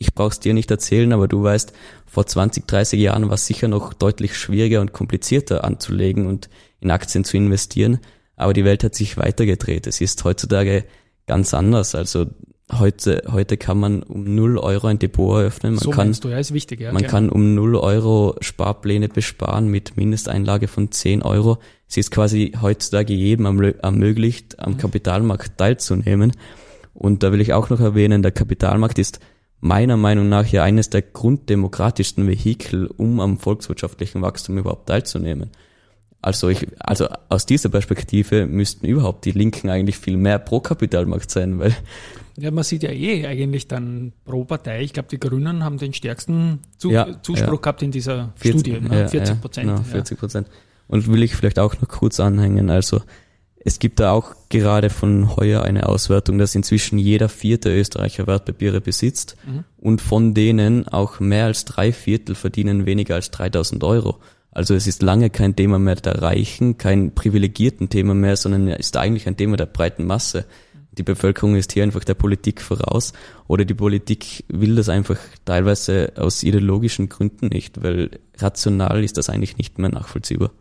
ich 0.05 0.15
brauch's 0.15 0.41
dir 0.41 0.55
nicht 0.55 0.71
erzählen, 0.71 1.13
aber 1.13 1.29
du 1.29 1.43
weißt, 1.43 1.73
vor 2.07 2.27
20, 2.27 2.67
30 2.67 3.01
Jahren 3.01 3.27
war 3.29 3.35
es 3.35 3.47
sicher 3.47 3.69
noch 3.69 3.95
deutlich 3.95 4.37
schwieriger 4.37 4.81
und 4.81 4.93
komplizierter 4.93 5.65
anzulegen 5.65 6.27
und 6.27 6.49
in 6.81 6.91
Aktien 6.91 7.25
zu 7.25 7.37
investieren. 7.37 7.99
Aber 8.37 8.53
die 8.53 8.65
Welt 8.65 8.85
hat 8.85 8.95
sich 8.95 9.17
weitergedreht. 9.17 9.87
Es 9.87 10.01
ist 10.01 10.23
heutzutage 10.25 10.85
ganz 11.27 11.55
anders. 11.55 11.95
Also 11.95 12.27
heute, 12.73 13.23
heute 13.31 13.57
kann 13.57 13.79
man 13.79 14.03
um 14.03 14.35
0 14.35 14.59
Euro 14.59 14.89
ein 14.89 14.99
Depot 14.99 15.39
eröffnen. 15.39 15.75
Man 15.75 15.83
so 15.83 15.91
kann, 15.91 16.13
du, 16.13 16.29
ja, 16.29 16.39
ist 16.39 16.53
wichtig. 16.53 16.81
Ja, 16.81 16.93
man 16.93 17.03
genau. 17.03 17.11
kann 17.11 17.29
um 17.31 17.55
0 17.55 17.77
Euro 17.77 18.37
Sparpläne 18.41 19.09
besparen 19.09 19.69
mit 19.69 19.97
Mindesteinlage 19.97 20.69
von 20.69 20.91
10 20.91 21.23
Euro. 21.23 21.59
Es 21.89 21.97
ist 21.97 22.11
quasi 22.11 22.53
heutzutage 22.61 23.15
jedem 23.15 23.47
ermö- 23.47 23.79
ermöglicht, 23.81 24.59
am 24.59 24.77
Kapitalmarkt 24.77 25.59
teilzunehmen. 25.59 26.33
Und 26.93 27.23
da 27.23 27.33
will 27.33 27.41
ich 27.41 27.53
auch 27.53 27.71
noch 27.71 27.81
erwähnen, 27.81 28.23
der 28.23 28.33
Kapitalmarkt 28.33 28.99
ist 28.99 29.21
meiner 29.65 29.97
Meinung 29.97 30.29
nach 30.29 30.47
ja 30.47 30.63
eines 30.63 30.91
der 30.91 31.01
grunddemokratischsten 31.01 32.29
Vehikel, 32.29 32.87
um 32.87 33.19
am 33.19 33.39
volkswirtschaftlichen 33.39 34.21
Wachstum 34.21 34.59
überhaupt 34.59 34.89
teilzunehmen. 34.89 35.51
Also 36.21 36.51
ich, 36.51 36.67
also 36.79 37.09
aus 37.31 37.47
dieser 37.47 37.71
Perspektive 37.71 38.47
müssten 38.47 38.87
überhaupt 38.87 39.25
die 39.25 39.31
Linken 39.31 39.71
eigentlich 39.71 39.97
viel 39.97 40.19
mehr 40.19 40.39
pro 40.39 40.61
Kapitalmarkt 40.61 41.31
sein, 41.31 41.59
weil 41.59 41.75
Ja, 42.37 42.51
man 42.51 42.63
sieht 42.65 42.83
ja 42.83 42.91
eh 42.91 43.27
eigentlich 43.27 43.67
dann 43.67 44.13
pro 44.27 44.45
Partei. 44.45 44.83
Ich 44.83 44.93
glaube, 44.93 45.09
die 45.11 45.21
Grünen 45.21 45.65
haben 45.65 45.79
den 45.79 45.95
stärksten 45.95 46.61
Zu 46.77 46.91
Ja, 46.91 47.23
Zuspruch 47.23 47.55
ja. 47.55 47.57
gehabt 47.57 47.83
in 47.83 47.91
dieser 47.91 48.33
40, 48.37 48.61
Studie. 48.61 48.81
Ne? 48.81 49.01
ja, 49.01 49.09
40 49.09 49.29
ja, 49.29 49.35
Prozent. 49.41 49.69
Genau, 49.69 49.83
40 49.83 50.19
Prozent. 50.19 50.49
Und 50.89 51.11
will 51.11 51.23
ich 51.23 51.35
vielleicht 51.35 51.59
auch 51.59 51.75
noch 51.81 51.89
kurz 51.89 52.21
anhängen. 52.21 52.69
Also 52.69 53.01
es 53.65 53.79
gibt 53.79 53.99
da 53.99 54.13
auch 54.13 54.35
gerade 54.51 54.91
von 54.91 55.37
heuer 55.37 55.63
eine 55.63 55.89
Auswertung, 55.89 56.39
dass 56.39 56.55
inzwischen 56.55 56.99
jeder 56.99 57.29
vierte 57.29 57.75
Österreicher 57.75 58.27
Wertpapiere 58.27 58.81
besitzt 58.81 59.37
Mhm. 59.47 59.65
und 59.79 60.01
von 60.03 60.35
denen 60.35 60.87
auch 60.89 61.19
mehr 61.19 61.47
als 61.47 61.65
drei 61.65 61.93
Viertel 61.93 62.35
verdienen 62.35 62.85
weniger 62.87 63.15
als 63.15 63.31
3000 63.31 63.83
Euro. 63.83 64.19
Also 64.51 64.75
es 64.75 64.87
ist 64.87 65.03
lange 65.03 65.31
kein 65.31 65.57
Thema 65.57 65.79
mehr 65.79 65.97
der 65.97 66.23
Reichen, 66.23 66.79
kein 66.79 67.15
privilegierten 67.15 67.89
Thema 67.89 68.15
mehr, 68.15 68.37
sondern 68.37 68.69
ist 68.69 68.97
eigentlich 68.97 69.27
ein 69.27 69.37
Thema 69.37 69.57
der 69.57 69.67
breiten 69.67 70.05
Masse. 70.05 70.45
Die 70.97 71.03
Bevölkerung 71.03 71.57
ist 71.57 71.73
hier 71.73 71.83
einfach 71.83 72.05
der 72.05 72.15
Politik 72.15 72.61
voraus 72.63 73.15
oder 73.49 73.65
die 73.65 73.75
Politik 73.75 74.45
will 74.47 74.77
das 74.77 74.89
einfach 74.89 75.19
teilweise 75.45 76.13
aus 76.17 76.45
ideologischen 76.45 77.09
Gründen 77.09 77.49
nicht, 77.49 77.83
weil 77.83 78.11
rational 78.39 79.03
ist 79.03 79.17
das 79.17 79.29
eigentlich 79.29 79.57
nicht 79.59 79.79
mehr 79.81 79.91
nachvollziehbar. 79.91 80.53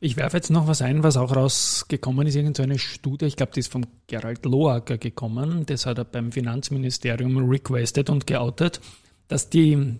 Ich 0.00 0.16
werfe 0.16 0.36
jetzt 0.36 0.50
noch 0.50 0.66
was 0.66 0.82
ein, 0.82 1.02
was 1.02 1.16
auch 1.16 1.34
rausgekommen 1.34 2.26
ist, 2.26 2.34
irgendeine 2.34 2.78
Studie, 2.78 3.24
ich 3.24 3.36
glaube, 3.36 3.52
die 3.52 3.60
ist 3.60 3.72
vom 3.72 3.86
Gerald 4.06 4.44
Loacker 4.44 4.98
gekommen, 4.98 5.64
das 5.66 5.86
hat 5.86 5.98
er 5.98 6.04
beim 6.04 6.32
Finanzministerium 6.32 7.48
requested 7.48 8.10
und 8.10 8.26
geoutet, 8.26 8.80
dass 9.28 9.48
die 9.48 9.98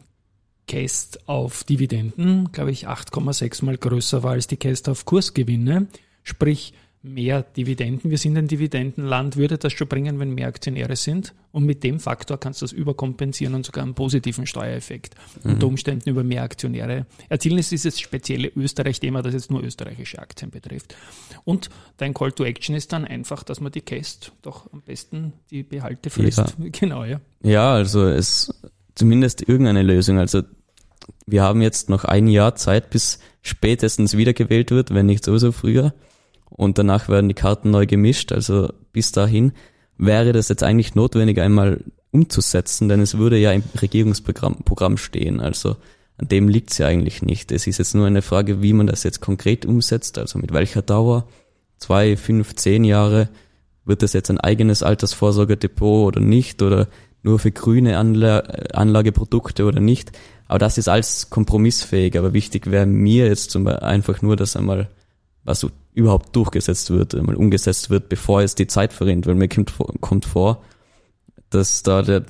Cast 0.66 1.28
auf 1.28 1.64
Dividenden, 1.64 2.52
glaube 2.52 2.72
ich, 2.72 2.88
8,6 2.88 3.64
mal 3.64 3.76
größer 3.76 4.22
war 4.22 4.32
als 4.32 4.46
die 4.46 4.56
Cast 4.56 4.88
auf 4.88 5.04
Kursgewinne. 5.04 5.88
Sprich, 6.22 6.72
mehr 7.04 7.42
Dividenden. 7.42 8.10
Wir 8.10 8.16
sind 8.16 8.36
ein 8.38 8.48
Dividendenland, 8.48 9.36
würde 9.36 9.58
das 9.58 9.74
schon 9.74 9.88
bringen, 9.88 10.18
wenn 10.18 10.30
mehr 10.30 10.48
Aktionäre 10.48 10.96
sind. 10.96 11.34
Und 11.52 11.64
mit 11.64 11.84
dem 11.84 12.00
Faktor 12.00 12.40
kannst 12.40 12.62
du 12.62 12.64
das 12.64 12.72
überkompensieren 12.72 13.54
und 13.54 13.66
sogar 13.66 13.84
einen 13.84 13.94
positiven 13.94 14.46
Steuereffekt 14.46 15.14
mhm. 15.44 15.52
unter 15.52 15.66
Umständen 15.66 16.08
über 16.08 16.24
mehr 16.24 16.42
Aktionäre 16.42 17.06
erzielen. 17.28 17.58
Es 17.58 17.72
ist 17.72 17.84
das 17.84 18.00
spezielle 18.00 18.48
Österreich-Thema, 18.48 19.22
das 19.22 19.34
jetzt 19.34 19.50
nur 19.50 19.62
österreichische 19.62 20.18
Aktien 20.18 20.50
betrifft. 20.50 20.96
Und 21.44 21.68
dein 21.98 22.14
Call 22.14 22.32
to 22.32 22.42
Action 22.42 22.74
ist 22.74 22.92
dann 22.92 23.04
einfach, 23.04 23.42
dass 23.42 23.60
man 23.60 23.70
die 23.70 23.82
Käst 23.82 24.32
doch 24.40 24.72
am 24.72 24.80
besten 24.80 25.34
die 25.50 25.62
Behalte 25.62 26.08
frisst. 26.10 26.38
Ja. 26.38 26.46
Genau, 26.72 27.04
ja. 27.04 27.20
Ja, 27.42 27.74
also 27.74 28.08
es 28.08 28.52
zumindest 28.94 29.46
irgendeine 29.46 29.82
Lösung. 29.82 30.18
Also 30.18 30.42
wir 31.26 31.42
haben 31.42 31.60
jetzt 31.60 31.90
noch 31.90 32.04
ein 32.04 32.28
Jahr 32.28 32.56
Zeit, 32.56 32.90
bis 32.90 33.18
spätestens 33.42 34.16
wiedergewählt 34.16 34.70
wird, 34.70 34.94
wenn 34.94 35.06
nicht 35.06 35.24
sowieso 35.24 35.52
früher 35.52 35.92
und 36.56 36.78
danach 36.78 37.08
werden 37.08 37.28
die 37.28 37.34
Karten 37.34 37.70
neu 37.70 37.86
gemischt. 37.86 38.32
Also 38.32 38.72
bis 38.92 39.12
dahin 39.12 39.52
wäre 39.98 40.32
das 40.32 40.48
jetzt 40.48 40.62
eigentlich 40.62 40.94
notwendig, 40.94 41.40
einmal 41.40 41.84
umzusetzen, 42.10 42.88
denn 42.88 43.00
es 43.00 43.18
würde 43.18 43.36
ja 43.38 43.52
im 43.52 43.64
Regierungsprogramm 43.80 44.58
Programm 44.64 44.96
stehen. 44.96 45.40
Also 45.40 45.76
an 46.16 46.28
dem 46.28 46.48
liegt 46.48 46.70
es 46.70 46.78
ja 46.78 46.86
eigentlich 46.86 47.22
nicht. 47.22 47.50
Es 47.50 47.66
ist 47.66 47.78
jetzt 47.78 47.94
nur 47.94 48.06
eine 48.06 48.22
Frage, 48.22 48.62
wie 48.62 48.72
man 48.72 48.86
das 48.86 49.02
jetzt 49.02 49.20
konkret 49.20 49.66
umsetzt, 49.66 50.16
also 50.16 50.38
mit 50.38 50.52
welcher 50.52 50.82
Dauer. 50.82 51.26
Zwei, 51.78 52.16
fünf, 52.16 52.54
zehn 52.54 52.84
Jahre. 52.84 53.28
Wird 53.84 54.02
das 54.02 54.12
jetzt 54.12 54.30
ein 54.30 54.38
eigenes 54.38 54.82
Altersvorsorgedepot 54.82 56.06
oder 56.06 56.20
nicht? 56.20 56.62
Oder 56.62 56.88
nur 57.22 57.40
für 57.40 57.50
grüne 57.50 57.98
Anla 57.98 58.38
Anlageprodukte 58.72 59.64
oder 59.64 59.80
nicht? 59.80 60.12
Aber 60.46 60.60
das 60.60 60.78
ist 60.78 60.88
alles 60.88 61.30
kompromissfähig. 61.30 62.16
Aber 62.16 62.32
wichtig 62.32 62.70
wäre 62.70 62.86
mir 62.86 63.26
jetzt 63.26 63.50
zum 63.50 63.64
Beispiel 63.64 63.84
einfach 63.84 64.22
nur, 64.22 64.36
dass 64.36 64.56
einmal 64.56 64.88
was 65.44 65.66
überhaupt 65.92 66.34
durchgesetzt 66.34 66.90
wird, 66.90 67.14
mal 67.22 67.36
umgesetzt 67.36 67.90
wird, 67.90 68.08
bevor 68.08 68.42
es 68.42 68.54
die 68.54 68.66
Zeit 68.66 68.92
verrinnt, 68.92 69.26
weil 69.26 69.34
mir 69.34 69.48
kommt, 69.48 69.72
kommt 70.00 70.24
vor, 70.24 70.62
dass 71.50 71.82
da 71.82 72.02
der, 72.02 72.24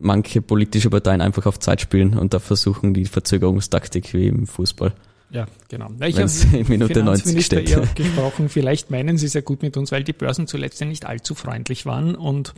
manche 0.00 0.40
politische 0.42 0.90
Parteien 0.90 1.20
einfach 1.20 1.46
auf 1.46 1.58
Zeit 1.58 1.80
spielen 1.80 2.18
und 2.18 2.34
da 2.34 2.38
versuchen 2.38 2.94
die 2.94 3.04
Verzögerungstaktik 3.04 4.12
wie 4.14 4.26
im 4.26 4.46
Fußball. 4.46 4.94
Ja, 5.30 5.46
genau. 5.68 5.90
ich 6.04 6.18
habe 6.18 6.56
in 6.56 6.66
Minute 6.68 7.04
90 7.04 7.44
steht. 7.44 7.70
Eher 7.70 7.86
gesprochen, 7.94 8.48
vielleicht 8.48 8.90
meinen 8.90 9.16
sie 9.16 9.28
sehr 9.28 9.42
gut 9.42 9.62
mit 9.62 9.76
uns, 9.76 9.92
weil 9.92 10.02
die 10.02 10.12
Börsen 10.12 10.46
zuletzt 10.46 10.80
ja 10.80 10.86
nicht 10.86 11.06
allzu 11.06 11.34
freundlich 11.34 11.86
waren 11.86 12.16
und 12.16 12.54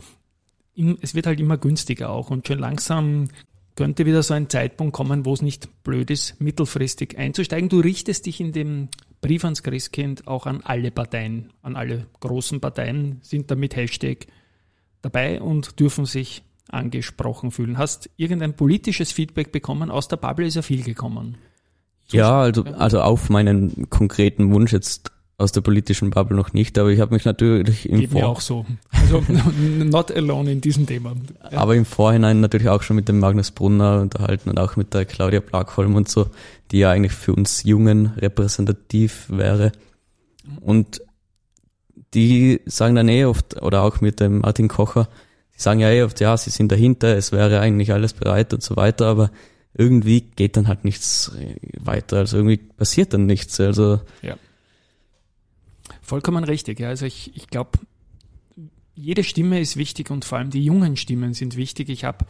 es 1.01 1.13
wird 1.13 1.27
halt 1.27 1.39
immer 1.39 1.57
günstiger 1.57 2.09
auch 2.09 2.31
und 2.31 2.47
schon 2.47 2.57
langsam 2.57 3.27
könnte 3.75 4.05
wieder 4.05 4.23
so 4.23 4.33
ein 4.33 4.49
Zeitpunkt 4.49 4.93
kommen, 4.93 5.25
wo 5.25 5.33
es 5.33 5.41
nicht 5.41 5.83
blöd 5.83 6.09
ist, 6.09 6.39
mittelfristig 6.39 7.17
einzusteigen. 7.17 7.69
Du 7.69 7.79
richtest 7.79 8.25
dich 8.25 8.39
in 8.39 8.53
dem 8.53 8.89
Brief 9.23 9.43
ans 9.45 9.63
Christkind 9.63 10.27
auch 10.27 10.45
an 10.45 10.61
alle 10.63 10.91
Parteien, 10.91 11.51
an 11.61 11.75
alle 11.75 12.05
großen 12.19 12.59
Parteien, 12.59 13.19
sind 13.21 13.49
da 13.49 13.55
mit 13.55 13.75
Hashtag 13.75 14.27
dabei 15.01 15.41
und 15.41 15.79
dürfen 15.79 16.05
sich 16.05 16.43
angesprochen 16.69 17.51
fühlen. 17.51 17.77
Hast 17.77 18.09
irgendein 18.17 18.55
politisches 18.55 19.13
Feedback 19.13 19.53
bekommen? 19.53 19.89
Aus 19.89 20.09
der 20.09 20.17
Bubble 20.17 20.45
ist 20.45 20.55
ja 20.55 20.61
viel 20.61 20.83
gekommen. 20.83 21.37
Ja, 22.09 22.41
also, 22.41 22.63
also 22.63 23.01
auf 23.01 23.29
meinen 23.29 23.89
konkreten 23.89 24.53
Wunsch 24.53 24.73
jetzt 24.73 25.12
aus 25.37 25.51
der 25.51 25.61
politischen 25.61 26.11
Bubble 26.11 26.37
noch 26.37 26.53
nicht, 26.53 26.77
aber 26.77 26.89
ich 26.89 26.99
habe 26.99 27.13
mich 27.13 27.25
natürlich 27.25 27.89
im 27.89 27.99
Geht 27.99 28.13
mir 28.13 28.27
auch 28.27 28.39
so. 28.39 28.65
Also 28.91 29.23
not 29.83 30.11
alone 30.11 30.51
in 30.51 30.61
diesem 30.61 30.85
Thema. 30.85 31.13
Aber 31.41 31.75
im 31.75 31.85
Vorhinein 31.85 32.39
natürlich 32.39 32.69
auch 32.69 32.83
schon 32.83 32.95
mit 32.95 33.07
dem 33.07 33.19
Magnus 33.19 33.51
Brunner 33.51 34.01
unterhalten 34.01 34.49
und 34.49 34.59
auch 34.59 34.75
mit 34.75 34.93
der 34.93 35.05
Claudia 35.05 35.39
Plagholm 35.41 35.95
und 35.95 36.07
so, 36.07 36.27
die 36.71 36.79
ja 36.79 36.91
eigentlich 36.91 37.13
für 37.13 37.33
uns 37.33 37.63
Jungen 37.63 38.13
repräsentativ 38.17 39.25
wäre. 39.29 39.71
Und 40.61 41.01
die 42.13 42.61
sagen 42.65 42.95
dann 42.95 43.09
eh 43.09 43.25
oft, 43.25 43.61
oder 43.61 43.81
auch 43.81 44.01
mit 44.01 44.19
dem 44.19 44.39
Martin 44.39 44.67
Kocher, 44.67 45.09
die 45.55 45.61
sagen 45.61 45.79
ja 45.79 45.89
eh 45.89 46.03
oft, 46.03 46.19
ja, 46.19 46.37
sie 46.37 46.51
sind 46.51 46.71
dahinter, 46.71 47.17
es 47.17 47.31
wäre 47.31 47.59
eigentlich 47.59 47.91
alles 47.91 48.13
bereit 48.13 48.53
und 48.53 48.61
so 48.61 48.75
weiter, 48.75 49.07
aber 49.07 49.31
irgendwie 49.73 50.21
geht 50.21 50.57
dann 50.57 50.67
halt 50.67 50.85
nichts 50.85 51.31
weiter. 51.79 52.17
Also 52.17 52.37
irgendwie 52.37 52.57
passiert 52.57 53.13
dann 53.13 53.25
nichts. 53.25 53.59
Also 53.59 54.01
ja. 54.21 54.35
Vollkommen 56.03 56.43
richtig. 56.43 56.79
Ja. 56.79 56.89
Also 56.89 57.05
ich, 57.05 57.35
ich 57.35 57.47
glaube, 57.47 57.79
jede 58.93 59.23
Stimme 59.23 59.59
ist 59.59 59.77
wichtig 59.77 60.11
und 60.11 60.25
vor 60.25 60.37
allem 60.37 60.51
die 60.51 60.63
jungen 60.63 60.97
Stimmen 60.97 61.33
sind 61.33 61.55
wichtig. 61.55 61.89
Ich 61.89 62.03
habe 62.03 62.25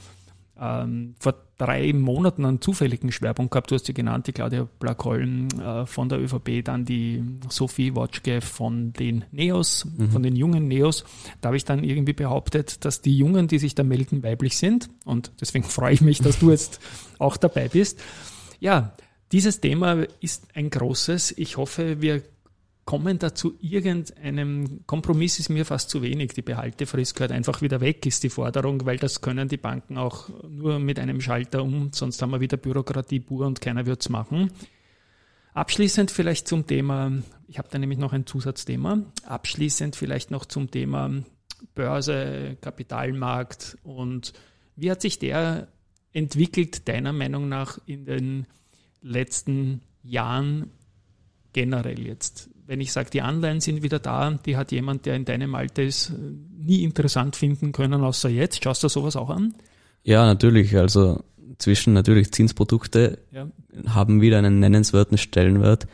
ähm, 0.59 1.15
vor 1.19 1.33
drei 1.57 1.91
Monaten 1.93 2.45
einen 2.45 2.61
zufälligen 2.61 3.11
Schwerpunkt 3.11 3.51
gehabt. 3.51 3.71
Du 3.71 3.75
hast 3.75 3.85
sie 3.85 3.93
genannt, 3.93 4.27
die 4.27 4.31
Claudia 4.31 4.67
Blackholm 4.79 5.47
äh, 5.59 5.85
von 5.87 6.07
der 6.07 6.19
ÖVP, 6.19 6.63
dann 6.63 6.85
die 6.85 7.23
Sophie 7.49 7.95
Wotschke 7.95 8.41
von 8.41 8.93
den 8.93 9.25
Neos, 9.31 9.85
mhm. 9.85 10.11
von 10.11 10.21
den 10.21 10.35
jungen 10.35 10.67
Neos. 10.67 11.03
Da 11.41 11.47
habe 11.47 11.57
ich 11.57 11.65
dann 11.65 11.83
irgendwie 11.83 12.13
behauptet, 12.13 12.85
dass 12.85 13.01
die 13.01 13.17
Jungen, 13.17 13.47
die 13.47 13.59
sich 13.59 13.73
da 13.73 13.83
melden, 13.83 14.23
weiblich 14.23 14.57
sind. 14.57 14.89
Und 15.05 15.31
deswegen 15.41 15.63
freue 15.67 15.93
ich 15.93 16.01
mich, 16.01 16.19
dass 16.19 16.39
du 16.39 16.51
jetzt 16.51 16.79
auch 17.17 17.37
dabei 17.37 17.67
bist. 17.67 17.99
Ja, 18.59 18.93
dieses 19.31 19.59
Thema 19.59 20.05
ist 20.21 20.47
ein 20.53 20.69
großes. 20.69 21.33
Ich 21.37 21.57
hoffe, 21.57 22.01
wir 22.01 22.21
kommen 22.85 23.17
da 23.17 23.33
zu 23.33 23.53
irgendeinem 23.61 24.85
Kompromiss 24.85 25.39
ist 25.39 25.49
mir 25.49 25.65
fast 25.65 25.89
zu 25.89 26.01
wenig. 26.01 26.33
Die 26.33 26.41
Behaltefrist 26.41 27.15
gehört 27.15 27.31
einfach 27.31 27.61
wieder 27.61 27.79
weg, 27.81 28.05
ist 28.05 28.23
die 28.23 28.29
Forderung, 28.29 28.85
weil 28.85 28.97
das 28.97 29.21
können 29.21 29.47
die 29.47 29.57
Banken 29.57 29.97
auch 29.97 30.29
nur 30.47 30.79
mit 30.79 30.99
einem 30.99 31.21
Schalter 31.21 31.63
um, 31.63 31.91
sonst 31.93 32.21
haben 32.21 32.31
wir 32.31 32.41
wieder 32.41 32.57
Bürokratie 32.57 33.21
pur 33.21 33.45
und 33.45 33.61
keiner 33.61 33.85
wird's 33.85 34.09
machen. 34.09 34.51
Abschließend 35.53 36.11
vielleicht 36.11 36.47
zum 36.47 36.67
Thema, 36.67 37.11
ich 37.47 37.57
habe 37.57 37.69
da 37.71 37.77
nämlich 37.77 37.99
noch 37.99 38.11
ein 38.11 38.25
Zusatzthema, 38.25 39.03
abschließend 39.25 39.95
vielleicht 39.95 40.31
noch 40.31 40.45
zum 40.45 40.71
Thema 40.71 41.23
Börse, 41.75 42.57
Kapitalmarkt 42.59 43.77
und 43.83 44.33
wie 44.75 44.91
hat 44.91 45.01
sich 45.01 45.19
der 45.19 45.67
entwickelt, 46.11 46.87
deiner 46.87 47.13
Meinung 47.13 47.49
nach, 47.49 47.79
in 47.85 48.05
den 48.05 48.47
letzten 49.01 49.81
Jahren 50.01 50.71
generell 51.53 52.05
jetzt? 52.05 52.49
Wenn 52.65 52.81
ich 52.81 52.91
sage, 52.91 53.09
die 53.11 53.21
Anleihen 53.21 53.59
sind 53.59 53.83
wieder 53.83 53.99
da, 53.99 54.31
die 54.31 54.57
hat 54.57 54.71
jemand, 54.71 55.05
der 55.05 55.15
in 55.15 55.25
deinem 55.25 55.55
Alter 55.55 55.83
ist, 55.83 56.13
nie 56.57 56.83
interessant 56.83 57.35
finden 57.35 57.71
können, 57.71 58.03
außer 58.03 58.29
jetzt. 58.29 58.63
Schaust 58.63 58.83
du 58.83 58.87
sowas 58.87 59.15
auch 59.15 59.29
an? 59.29 59.53
Ja, 60.03 60.25
natürlich. 60.25 60.75
Also 60.77 61.23
zwischen 61.57 61.93
natürlich 61.93 62.31
Zinsprodukte 62.31 63.19
ja. 63.31 63.47
haben 63.87 64.21
wieder 64.21 64.37
einen 64.37 64.59
nennenswerten 64.59 65.17
Stellenwert, 65.17 65.87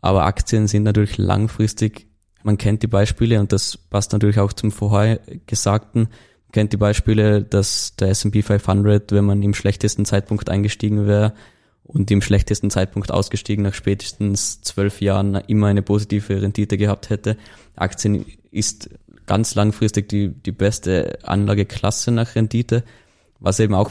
aber 0.00 0.24
Aktien 0.24 0.66
sind 0.66 0.82
natürlich 0.82 1.18
langfristig, 1.18 2.06
man 2.42 2.58
kennt 2.58 2.82
die 2.82 2.88
Beispiele 2.88 3.40
und 3.40 3.52
das 3.52 3.76
passt 3.76 4.12
natürlich 4.12 4.38
auch 4.38 4.52
zum 4.52 4.70
vorher 4.70 5.20
Gesagten, 5.46 6.00
man 6.00 6.52
kennt 6.52 6.72
die 6.72 6.78
Beispiele, 6.78 7.42
dass 7.42 7.96
der 7.96 8.08
S&P 8.10 8.42
500, 8.42 9.12
wenn 9.12 9.24
man 9.24 9.42
im 9.42 9.54
schlechtesten 9.54 10.04
Zeitpunkt 10.04 10.48
eingestiegen 10.48 11.06
wäre, 11.06 11.34
und 11.84 12.10
im 12.10 12.22
schlechtesten 12.22 12.70
Zeitpunkt 12.70 13.10
ausgestiegen, 13.10 13.62
nach 13.62 13.74
spätestens 13.74 14.62
zwölf 14.62 15.00
Jahren 15.00 15.34
immer 15.34 15.68
eine 15.68 15.82
positive 15.82 16.40
Rendite 16.40 16.78
gehabt 16.78 17.10
hätte. 17.10 17.36
Aktien 17.76 18.24
ist 18.50 18.90
ganz 19.26 19.54
langfristig 19.54 20.08
die, 20.08 20.28
die 20.28 20.52
beste 20.52 21.18
Anlageklasse 21.22 22.10
nach 22.10 22.34
Rendite, 22.34 22.84
was 23.38 23.60
eben 23.60 23.74
auch 23.74 23.90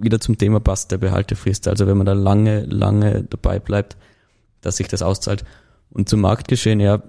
wieder 0.00 0.20
zum 0.20 0.38
Thema 0.38 0.60
passt, 0.60 0.90
der 0.90 0.98
Behaltefrist. 0.98 1.68
Also 1.68 1.86
wenn 1.86 1.96
man 1.96 2.06
da 2.06 2.12
lange, 2.12 2.64
lange 2.64 3.24
dabei 3.24 3.58
bleibt, 3.58 3.96
dass 4.60 4.76
sich 4.76 4.88
das 4.88 5.02
auszahlt. 5.02 5.44
Und 5.90 6.08
zum 6.08 6.20
Marktgeschehen, 6.20 6.80
ja, 6.80 7.02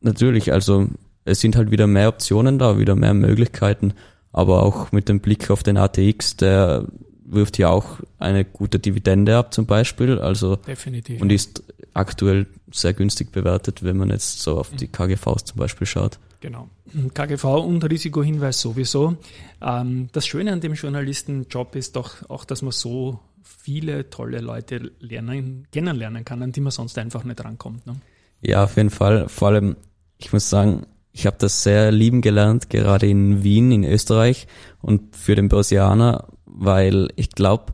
natürlich, 0.00 0.52
also 0.52 0.88
es 1.24 1.40
sind 1.40 1.56
halt 1.56 1.70
wieder 1.70 1.86
mehr 1.86 2.08
Optionen 2.08 2.58
da, 2.58 2.78
wieder 2.78 2.96
mehr 2.96 3.14
Möglichkeiten, 3.14 3.94
aber 4.32 4.62
auch 4.62 4.92
mit 4.92 5.08
dem 5.08 5.20
Blick 5.20 5.50
auf 5.50 5.62
den 5.62 5.76
ATX, 5.76 6.36
der 6.36 6.86
wirft 7.32 7.58
ja 7.58 7.68
auch 7.68 8.00
eine 8.18 8.44
gute 8.44 8.78
Dividende 8.78 9.36
ab 9.36 9.52
zum 9.52 9.66
Beispiel. 9.66 10.18
Also 10.18 10.56
Definitiv. 10.56 11.20
und 11.20 11.30
ist 11.30 11.62
aktuell 11.94 12.46
sehr 12.70 12.94
günstig 12.94 13.32
bewertet, 13.32 13.82
wenn 13.82 13.96
man 13.96 14.10
jetzt 14.10 14.40
so 14.40 14.58
auf 14.58 14.70
die 14.70 14.88
KGVs 14.88 15.44
zum 15.44 15.58
Beispiel 15.58 15.86
schaut. 15.86 16.18
Genau. 16.40 16.68
KGV 17.14 17.44
und 17.44 17.84
Risikohinweis 17.84 18.60
sowieso. 18.60 19.16
Ähm, 19.60 20.08
das 20.12 20.26
Schöne 20.26 20.52
an 20.52 20.60
dem 20.60 20.74
Journalistenjob 20.74 21.76
ist 21.76 21.94
doch 21.96 22.28
auch, 22.28 22.44
dass 22.44 22.62
man 22.62 22.72
so 22.72 23.20
viele 23.42 24.10
tolle 24.10 24.40
Leute 24.40 24.90
lernen, 24.98 25.68
kennenlernen 25.70 26.24
kann, 26.24 26.42
an 26.42 26.52
die 26.52 26.60
man 26.60 26.72
sonst 26.72 26.98
einfach 26.98 27.22
nicht 27.22 27.42
rankommt. 27.44 27.86
Ne? 27.86 27.96
Ja, 28.40 28.64
auf 28.64 28.76
jeden 28.76 28.90
Fall. 28.90 29.28
Vor 29.28 29.48
allem, 29.48 29.76
ich 30.18 30.32
muss 30.32 30.50
sagen, 30.50 30.86
ich 31.12 31.26
habe 31.26 31.36
das 31.38 31.62
sehr 31.62 31.92
lieben 31.92 32.22
gelernt, 32.22 32.70
gerade 32.70 33.06
in 33.06 33.44
Wien, 33.44 33.70
in 33.70 33.84
Österreich. 33.84 34.48
Und 34.80 35.14
für 35.14 35.36
den 35.36 35.48
Börsianer 35.48 36.26
weil 36.54 37.08
ich 37.16 37.30
glaube, 37.30 37.72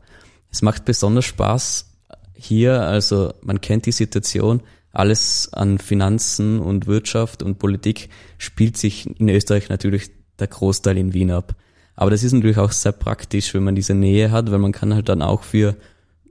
es 0.51 0.61
macht 0.61 0.85
besonders 0.85 1.25
Spaß 1.25 1.85
hier, 2.33 2.81
also 2.81 3.33
man 3.41 3.61
kennt 3.61 3.85
die 3.85 3.91
Situation, 3.91 4.61
alles 4.91 5.49
an 5.53 5.77
Finanzen 5.77 6.59
und 6.59 6.87
Wirtschaft 6.87 7.43
und 7.43 7.59
Politik 7.59 8.09
spielt 8.37 8.77
sich 8.77 9.19
in 9.19 9.29
Österreich 9.29 9.69
natürlich 9.69 10.09
der 10.39 10.47
Großteil 10.47 10.97
in 10.97 11.13
Wien 11.13 11.31
ab. 11.31 11.55
Aber 11.95 12.09
das 12.11 12.23
ist 12.23 12.31
natürlich 12.31 12.57
auch 12.57 12.71
sehr 12.71 12.93
praktisch, 12.93 13.53
wenn 13.53 13.63
man 13.63 13.75
diese 13.75 13.93
Nähe 13.93 14.31
hat, 14.31 14.49
weil 14.51 14.59
man 14.59 14.71
kann 14.71 14.93
halt 14.93 15.09
dann 15.09 15.21
auch 15.21 15.43
für 15.43 15.75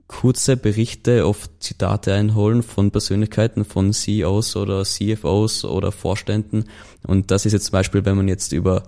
kurze 0.06 0.56
Berichte, 0.56 1.26
oft 1.26 1.50
Zitate 1.61 2.14
einholen 2.14 2.62
von 2.62 2.90
Persönlichkeiten, 2.90 3.66
von 3.66 3.92
CEOs 3.92 4.56
oder 4.56 4.84
CFOs 4.84 5.66
oder 5.66 5.92
Vorständen. 5.92 6.64
Und 7.06 7.30
das 7.30 7.44
ist 7.44 7.52
jetzt 7.52 7.66
zum 7.66 7.72
Beispiel, 7.72 8.06
wenn 8.06 8.16
man 8.16 8.26
jetzt 8.26 8.52
über 8.52 8.84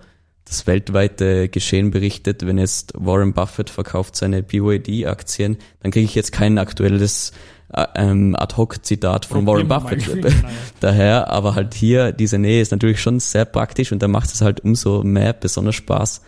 das 0.51 0.67
weltweite 0.67 1.47
Geschehen 1.47 1.91
berichtet, 1.91 2.45
wenn 2.45 2.57
jetzt 2.57 2.91
Warren 2.97 3.33
Buffett 3.33 3.69
verkauft 3.69 4.17
seine 4.17 4.43
BYD-Aktien, 4.43 5.57
dann 5.79 5.91
kriege 5.91 6.03
ich 6.03 6.13
jetzt 6.13 6.33
kein 6.33 6.57
aktuelles 6.57 7.31
äh, 7.73 7.85
ähm, 7.95 8.35
Ad-Hoc-Zitat 8.37 9.25
von 9.25 9.47
Warren 9.47 9.69
Buffett 9.69 10.03
daher, 10.81 11.29
aber 11.29 11.55
halt 11.55 11.73
hier, 11.73 12.11
diese 12.11 12.37
Nähe 12.37 12.61
ist 12.61 12.71
natürlich 12.71 12.99
schon 12.99 13.21
sehr 13.21 13.45
praktisch 13.45 13.93
und 13.93 14.03
da 14.03 14.09
macht 14.09 14.33
es 14.33 14.41
halt 14.41 14.59
umso 14.59 15.03
mehr 15.03 15.31
besonders 15.31 15.75
Spaß, 15.75 16.21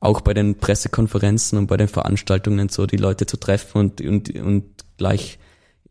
auch 0.00 0.20
bei 0.20 0.34
den 0.34 0.56
Pressekonferenzen 0.56 1.56
und 1.56 1.68
bei 1.68 1.76
den 1.76 1.86
Veranstaltungen 1.86 2.70
so 2.70 2.86
die 2.86 2.96
Leute 2.96 3.26
zu 3.26 3.36
treffen 3.36 3.78
und, 3.78 4.00
und, 4.00 4.34
und 4.34 4.64
gleich 4.96 5.38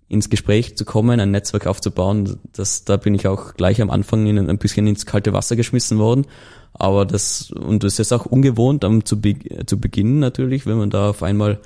ins 0.09 0.29
Gespräch 0.29 0.75
zu 0.75 0.83
kommen, 0.83 1.19
ein 1.19 1.31
Netzwerk 1.31 1.65
aufzubauen. 1.65 2.39
Das, 2.51 2.83
da 2.83 2.97
bin 2.97 3.13
ich 3.13 3.27
auch 3.27 3.53
gleich 3.53 3.81
am 3.81 3.91
Anfang 3.91 4.25
in, 4.25 4.49
ein 4.49 4.57
bisschen 4.57 4.87
ins 4.87 5.05
kalte 5.05 5.31
Wasser 5.31 5.55
geschmissen 5.55 5.99
worden. 5.99 6.25
Aber 6.73 7.05
das, 7.05 7.51
und 7.51 7.83
das 7.83 7.99
ist 7.99 8.13
auch 8.13 8.25
ungewohnt 8.25 8.83
um, 8.83 9.03
zu, 9.05 9.19
zu 9.65 9.79
beginnen 9.79 10.19
natürlich, 10.19 10.65
wenn 10.65 10.77
man 10.77 10.89
da 10.89 11.09
auf 11.09 11.23
einmal 11.23 11.59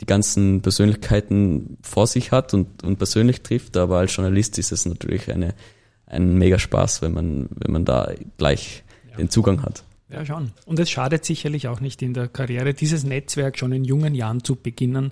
die 0.00 0.06
ganzen 0.06 0.60
Persönlichkeiten 0.60 1.78
vor 1.82 2.06
sich 2.06 2.32
hat 2.32 2.52
und, 2.52 2.82
und 2.82 2.96
persönlich 2.96 3.42
trifft. 3.42 3.76
Aber 3.76 3.98
als 3.98 4.14
Journalist 4.14 4.58
ist 4.58 4.72
es 4.72 4.84
natürlich 4.86 5.30
eine, 5.30 5.54
ein 6.06 6.36
mega 6.36 6.58
Spaß, 6.58 7.02
wenn 7.02 7.12
man, 7.12 7.48
wenn 7.50 7.72
man 7.72 7.84
da 7.84 8.12
gleich 8.36 8.82
ja. 9.10 9.16
den 9.16 9.30
Zugang 9.30 9.62
hat. 9.62 9.84
Ja, 10.08 10.24
schon. 10.24 10.52
Und 10.66 10.78
es 10.78 10.88
schadet 10.88 11.24
sicherlich 11.24 11.66
auch 11.66 11.80
nicht 11.80 12.00
in 12.00 12.14
der 12.14 12.28
Karriere, 12.28 12.74
dieses 12.74 13.02
Netzwerk 13.02 13.58
schon 13.58 13.72
in 13.72 13.84
jungen 13.84 14.14
Jahren 14.14 14.44
zu 14.44 14.54
beginnen 14.54 15.10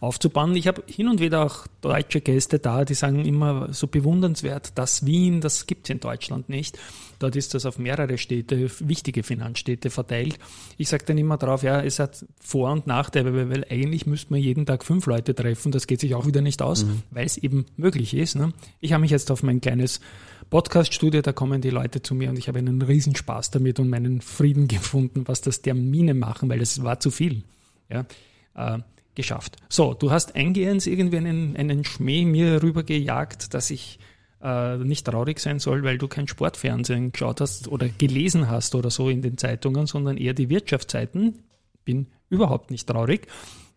aufzubauen. 0.00 0.54
Ich 0.54 0.68
habe 0.68 0.84
hin 0.86 1.08
und 1.08 1.18
wieder 1.20 1.44
auch 1.44 1.66
deutsche 1.80 2.20
Gäste 2.20 2.60
da, 2.60 2.84
die 2.84 2.94
sagen 2.94 3.24
immer 3.24 3.72
so 3.72 3.88
bewundernswert, 3.88 4.78
dass 4.78 5.04
Wien, 5.04 5.40
das 5.40 5.66
gibt 5.66 5.86
es 5.86 5.90
in 5.90 6.00
Deutschland 6.00 6.48
nicht. 6.48 6.78
Dort 7.18 7.36
ist 7.36 7.54
das 7.54 7.66
auf 7.66 7.78
mehrere 7.78 8.18
Städte, 8.18 8.70
wichtige 8.80 9.22
Finanzstädte 9.22 9.90
verteilt. 9.90 10.38
Ich 10.76 10.88
sage 10.88 11.04
dann 11.06 11.18
immer 11.18 11.36
drauf, 11.36 11.62
ja, 11.62 11.80
es 11.80 11.98
hat 11.98 12.24
Vor- 12.40 12.70
und 12.72 12.86
Nachteile, 12.86 13.50
weil 13.50 13.64
eigentlich 13.70 14.06
müsste 14.06 14.32
man 14.32 14.40
jeden 14.40 14.66
Tag 14.66 14.84
fünf 14.84 15.06
Leute 15.06 15.34
treffen. 15.34 15.72
Das 15.72 15.86
geht 15.86 16.00
sich 16.00 16.14
auch 16.14 16.26
wieder 16.26 16.40
nicht 16.40 16.62
aus, 16.62 16.84
mhm. 16.84 17.02
weil 17.10 17.26
es 17.26 17.36
eben 17.36 17.66
möglich 17.76 18.14
ist. 18.14 18.36
Ne? 18.36 18.52
Ich 18.80 18.92
habe 18.92 19.00
mich 19.00 19.10
jetzt 19.10 19.30
auf 19.30 19.42
mein 19.42 19.60
kleines 19.60 20.00
Podcast-Studio, 20.50 21.22
da 21.22 21.32
kommen 21.32 21.60
die 21.60 21.70
Leute 21.70 22.02
zu 22.02 22.14
mir 22.14 22.30
und 22.30 22.38
ich 22.38 22.48
habe 22.48 22.58
einen 22.58 22.80
Riesenspaß 22.82 23.50
damit 23.50 23.80
und 23.80 23.88
meinen 23.88 24.20
Frieden 24.20 24.68
gefunden, 24.68 25.22
was 25.26 25.40
das 25.40 25.62
Termine 25.62 26.14
machen, 26.14 26.48
weil 26.48 26.60
es 26.60 26.82
war 26.82 27.00
zu 27.00 27.10
viel. 27.10 27.42
Ja, 27.88 28.04
äh, 28.54 28.80
geschafft. 29.16 29.56
So, 29.68 29.94
du 29.94 30.12
hast 30.12 30.36
eingehend 30.36 30.86
irgendwie 30.86 31.16
einen, 31.16 31.56
einen 31.56 31.84
Schmäh 31.84 32.24
mir 32.24 32.62
rübergejagt, 32.62 33.54
dass 33.54 33.70
ich 33.70 33.98
äh, 34.42 34.76
nicht 34.78 35.06
traurig 35.06 35.40
sein 35.40 35.58
soll, 35.58 35.82
weil 35.82 35.98
du 35.98 36.08
kein 36.08 36.28
Sportfernsehen 36.28 37.12
geschaut 37.12 37.40
hast 37.40 37.68
oder 37.68 37.88
gelesen 37.88 38.48
hast 38.50 38.74
oder 38.74 38.90
so 38.90 39.08
in 39.08 39.22
den 39.22 39.38
Zeitungen, 39.38 39.86
sondern 39.86 40.16
eher 40.16 40.34
die 40.34 40.48
Wirtschaftszeiten. 40.48 41.40
Bin 41.84 42.08
überhaupt 42.28 42.70
nicht 42.70 42.88
traurig. 42.88 43.26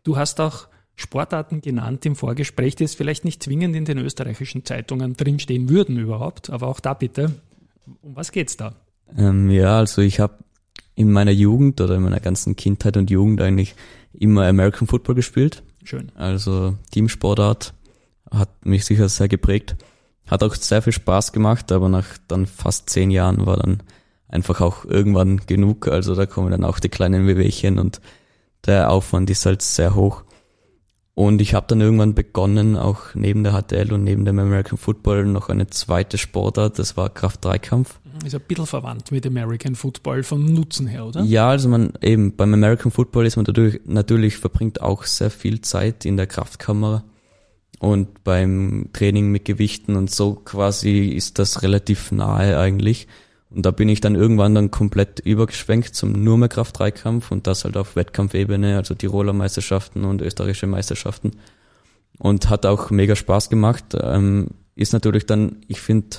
Du 0.04 0.18
hast 0.18 0.40
auch 0.40 0.68
Sportarten 0.96 1.62
genannt 1.62 2.06
im 2.06 2.16
Vorgespräch, 2.16 2.76
die 2.76 2.84
es 2.84 2.94
vielleicht 2.94 3.24
nicht 3.24 3.42
zwingend 3.42 3.76
in 3.76 3.86
den 3.86 4.00
österreichischen 4.00 4.66
Zeitungen 4.66 5.16
drinstehen 5.16 5.70
würden 5.70 5.98
überhaupt, 5.98 6.50
aber 6.50 6.68
auch 6.68 6.82
da 6.82 6.94
bitte. 6.94 7.32
Um 8.02 8.16
was 8.16 8.32
geht's 8.32 8.58
da? 8.58 8.76
Ähm, 9.18 9.50
ja, 9.50 9.78
also 9.78 10.02
ich 10.02 10.20
habe 10.20 10.36
in 10.96 11.12
meiner 11.12 11.32
Jugend 11.32 11.80
oder 11.80 11.96
in 11.96 12.04
meiner 12.04 12.20
ganzen 12.20 12.58
Kindheit 12.58 12.98
und 12.98 13.10
Jugend 13.10 13.42
eigentlich 13.42 13.76
immer 14.14 14.46
American 14.46 14.88
Football 14.88 15.16
gespielt. 15.16 15.64
Schön. 15.86 16.12
Also 16.16 16.78
Teamsportart 16.92 17.74
hat 18.30 18.66
mich 18.66 18.84
sicher 18.84 19.08
sehr 19.08 19.30
geprägt. 19.30 19.78
Hat 20.30 20.44
auch 20.44 20.56
sehr 20.56 20.82
viel 20.82 20.94
Spaß 20.94 21.32
gemacht, 21.34 21.72
aber 21.72 21.90
nach 21.90 22.06
dann 22.28 22.46
fast 22.46 22.90
zehn 22.90 23.12
Jahren 23.12 23.46
war 23.46 23.58
dann 23.58 23.82
einfach 24.28 24.62
auch 24.62 24.86
irgendwann 24.86 25.42
genug. 25.48 25.88
Also 25.88 26.16
da 26.16 26.26
kommen 26.26 26.52
dann 26.52 26.64
auch 26.64 26.80
die 26.80 26.90
kleinen 26.90 27.28
Wehwehchen 27.28 27.80
und 27.80 28.00
der 28.66 28.92
Aufwand 28.92 29.30
ist 29.30 29.46
halt 29.46 29.62
sehr 29.62 29.96
hoch. 29.96 30.24
Und 31.16 31.42
ich 31.42 31.54
habe 31.54 31.66
dann 31.68 31.82
irgendwann 31.82 32.14
begonnen, 32.14 32.78
auch 32.78 33.14
neben 33.14 33.44
der 33.44 33.52
HTL 33.52 33.92
und 33.92 34.06
neben 34.06 34.24
dem 34.24 34.40
American 34.40 34.78
Football 34.78 35.26
noch 35.26 35.50
eine 35.50 35.68
zweite 35.68 36.18
Sportart, 36.18 36.80
das 36.80 36.96
war 36.96 37.10
Kraft-Dreikampf. 37.10 38.00
Ist 38.26 38.36
ein 38.36 38.42
bisschen 38.48 38.66
verwandt 38.66 39.12
mit 39.12 39.28
American 39.28 39.76
Football 39.76 40.24
vom 40.24 40.46
Nutzen 40.46 40.88
her, 40.88 41.06
oder? 41.06 41.22
Ja, 41.24 41.50
also 41.50 41.68
man 41.68 41.92
eben 42.02 42.38
beim 42.38 42.54
American 42.54 42.92
Football 42.92 43.26
ist 43.26 43.36
man 43.36 43.44
natürlich, 43.44 43.82
natürlich 43.86 44.38
verbringt 44.38 44.80
auch 44.80 45.04
sehr 45.04 45.30
viel 45.30 45.60
Zeit 45.60 46.06
in 46.06 46.16
der 46.16 46.26
Kraftkammer 46.26 47.04
und 47.80 48.24
beim 48.24 48.90
Training 48.94 49.32
mit 49.32 49.46
Gewichten 49.46 49.96
und 49.96 50.12
so 50.12 50.36
quasi 50.36 51.08
ist 51.08 51.40
das 51.40 51.64
relativ 51.64 52.12
nahe 52.12 52.60
eigentlich. 52.60 53.08
Und 53.50 53.66
da 53.66 53.72
bin 53.72 53.90
ich 53.90 54.02
dann 54.02 54.16
irgendwann 54.16 54.54
dann 54.54 54.70
komplett 54.70 55.20
übergeschwenkt 55.20 55.96
zum 55.96 56.12
nur 56.12 56.38
mehr 56.38 56.50
Kraft-Dreikampf 56.50 57.32
und 57.32 57.48
das 57.48 57.64
halt 57.64 57.78
auf 57.78 57.96
Wettkampfebene, 57.96 58.76
also 58.76 58.94
Tiroler 58.94 59.34
Meisterschaften 59.34 60.06
und 60.06 60.22
österreichische 60.22 60.68
Meisterschaften. 60.68 61.32
Und 62.20 62.50
hat 62.50 62.66
auch 62.66 62.92
mega 62.92 63.16
Spaß 63.16 63.50
gemacht. 63.50 63.98
Ähm, 64.00 64.50
ist 64.76 64.94
natürlich 64.94 65.26
dann, 65.26 65.62
ich 65.68 65.80
finde, 65.80 66.18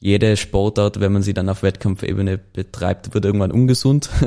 jede 0.00 0.36
Sportart, 0.36 1.00
wenn 1.00 1.12
man 1.12 1.22
sie 1.22 1.32
dann 1.32 1.48
auf 1.48 1.62
Wettkampfebene 1.62 2.38
betreibt, 2.38 3.14
wird 3.14 3.24
irgendwann 3.24 3.52
ungesund. 3.52 4.10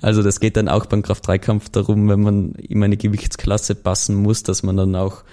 Also 0.00 0.22
das 0.22 0.38
geht 0.38 0.58
dann 0.58 0.68
auch 0.68 0.84
beim 0.84 1.00
Kraft-3-Kampf 1.00 1.70
darum, 1.70 2.10
wenn 2.10 2.20
man 2.20 2.52
immer 2.56 2.84
eine 2.84 2.98
Gewichtsklasse 2.98 3.74
passen 3.74 4.16
muss, 4.16 4.42
dass 4.42 4.62
man 4.62 4.76
dann 4.76 4.94
auch 4.94 5.24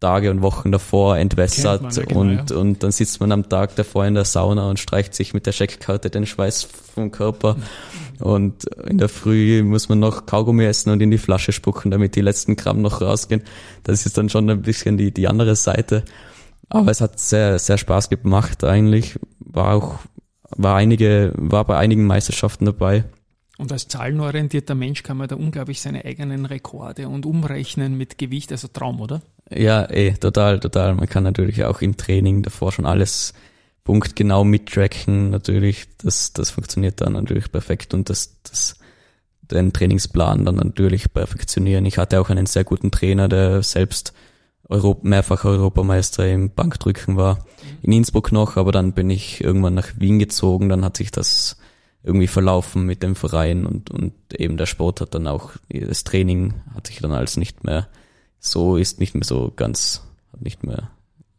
Tage 0.00 0.30
und 0.30 0.42
Wochen 0.42 0.70
davor 0.70 1.18
entwässert 1.18 1.82
man, 1.82 1.92
ja, 1.92 2.04
genau, 2.04 2.20
und, 2.20 2.50
ja. 2.50 2.56
und 2.56 2.82
dann 2.82 2.92
sitzt 2.92 3.20
man 3.20 3.32
am 3.32 3.48
Tag 3.48 3.74
davor 3.76 4.06
in 4.06 4.14
der 4.14 4.24
Sauna 4.24 4.70
und 4.70 4.78
streicht 4.78 5.14
sich 5.14 5.34
mit 5.34 5.46
der 5.46 5.52
Scheckkarte 5.52 6.08
den 6.08 6.24
Schweiß 6.24 6.68
vom 6.94 7.10
Körper 7.10 7.56
und 8.20 8.64
in 8.86 8.98
der 8.98 9.08
Früh 9.08 9.62
muss 9.62 9.88
man 9.88 9.98
noch 9.98 10.26
Kaugummi 10.26 10.64
essen 10.64 10.90
und 10.90 11.00
in 11.00 11.10
die 11.10 11.18
Flasche 11.18 11.52
spucken, 11.52 11.90
damit 11.90 12.16
die 12.16 12.20
letzten 12.20 12.56
Gramm 12.56 12.82
noch 12.82 13.00
rausgehen. 13.00 13.42
Das 13.84 14.06
ist 14.06 14.18
dann 14.18 14.28
schon 14.28 14.48
ein 14.50 14.62
bisschen 14.62 14.96
die, 14.96 15.12
die 15.12 15.28
andere 15.28 15.56
Seite. 15.56 16.04
Aber 16.68 16.90
es 16.90 17.00
hat 17.00 17.18
sehr, 17.18 17.58
sehr 17.58 17.78
Spaß 17.78 18.10
gemacht 18.10 18.62
eigentlich. 18.64 19.18
War 19.38 19.74
auch, 19.74 19.98
war 20.50 20.76
einige, 20.76 21.32
war 21.36 21.64
bei 21.64 21.76
einigen 21.76 22.06
Meisterschaften 22.06 22.66
dabei. 22.66 23.04
Und 23.58 23.72
als 23.72 23.88
zahlenorientierter 23.88 24.76
Mensch 24.76 25.02
kann 25.02 25.16
man 25.16 25.26
da 25.26 25.34
unglaublich 25.34 25.82
seine 25.82 26.04
eigenen 26.04 26.46
Rekorde 26.46 27.08
und 27.08 27.26
umrechnen 27.26 27.98
mit 27.98 28.16
Gewicht, 28.16 28.52
also 28.52 28.68
Traum, 28.68 29.00
oder? 29.00 29.20
Ja, 29.50 29.90
eh, 29.90 30.12
total, 30.12 30.60
total. 30.60 30.94
Man 30.94 31.08
kann 31.08 31.24
natürlich 31.24 31.64
auch 31.64 31.80
im 31.80 31.96
Training 31.96 32.42
davor 32.42 32.70
schon 32.70 32.86
alles 32.86 33.34
punktgenau 33.82 34.44
mittracken. 34.44 35.30
Natürlich, 35.30 35.88
das, 35.98 36.32
das 36.32 36.50
funktioniert 36.50 37.00
dann 37.00 37.14
natürlich 37.14 37.50
perfekt 37.50 37.94
und 37.94 38.08
das, 38.10 38.40
das, 38.44 38.76
den 39.50 39.72
Trainingsplan 39.72 40.44
dann 40.44 40.54
natürlich 40.54 41.12
perfektionieren. 41.12 41.84
Ich 41.84 41.98
hatte 41.98 42.20
auch 42.20 42.30
einen 42.30 42.46
sehr 42.46 42.64
guten 42.64 42.92
Trainer, 42.92 43.28
der 43.28 43.64
selbst 43.64 44.12
Europ 44.68 45.02
mehrfacher 45.02 45.48
Europameister 45.48 46.28
im 46.28 46.50
Bankdrücken 46.50 47.16
war. 47.16 47.44
In 47.82 47.90
Innsbruck 47.92 48.30
noch, 48.30 48.56
aber 48.56 48.70
dann 48.70 48.92
bin 48.92 49.10
ich 49.10 49.42
irgendwann 49.42 49.74
nach 49.74 49.88
Wien 49.98 50.20
gezogen, 50.20 50.68
dann 50.68 50.84
hat 50.84 50.96
sich 50.96 51.10
das 51.10 51.56
irgendwie 52.02 52.26
verlaufen 52.26 52.86
mit 52.86 53.02
dem 53.02 53.14
Verein 53.14 53.66
und, 53.66 53.90
und 53.90 54.12
eben 54.34 54.56
der 54.56 54.66
Sport 54.66 55.00
hat 55.00 55.14
dann 55.14 55.26
auch, 55.26 55.52
das 55.68 56.04
Training 56.04 56.54
hat 56.74 56.86
sich 56.86 56.98
dann 57.00 57.12
alles 57.12 57.36
nicht 57.36 57.64
mehr, 57.64 57.88
so 58.38 58.76
ist 58.76 59.00
nicht 59.00 59.14
mehr 59.14 59.24
so 59.24 59.52
ganz, 59.54 60.02
nicht 60.38 60.64
mehr 60.64 60.90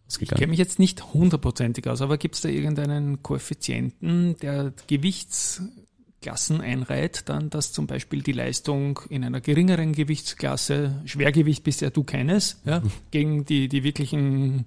ausgegangen. 0.08 0.38
Ich 0.38 0.40
kenne 0.40 0.50
mich 0.50 0.60
jetzt 0.60 0.80
nicht 0.80 1.14
hundertprozentig 1.14 1.88
aus, 1.88 2.02
aber 2.02 2.18
gibt 2.18 2.36
es 2.36 2.42
da 2.42 2.50
irgendeinen 2.50 3.24
Koeffizienten, 3.24 4.36
der 4.42 4.74
Gewichtsklassen 4.88 6.60
einreiht, 6.60 7.30
dann, 7.30 7.50
dass 7.50 7.72
zum 7.72 7.88
Beispiel 7.88 8.22
die 8.22 8.34
Leistung 8.34 9.00
in 9.10 9.24
einer 9.24 9.40
geringeren 9.40 9.94
Gewichtsklasse, 9.94 11.02
Schwergewicht 11.06 11.64
bisher 11.64 11.90
du 11.90 12.04
keines, 12.04 12.62
ja, 12.66 12.82
gegen 13.12 13.46
die, 13.46 13.70
die 13.70 13.84
wirklichen 13.84 14.66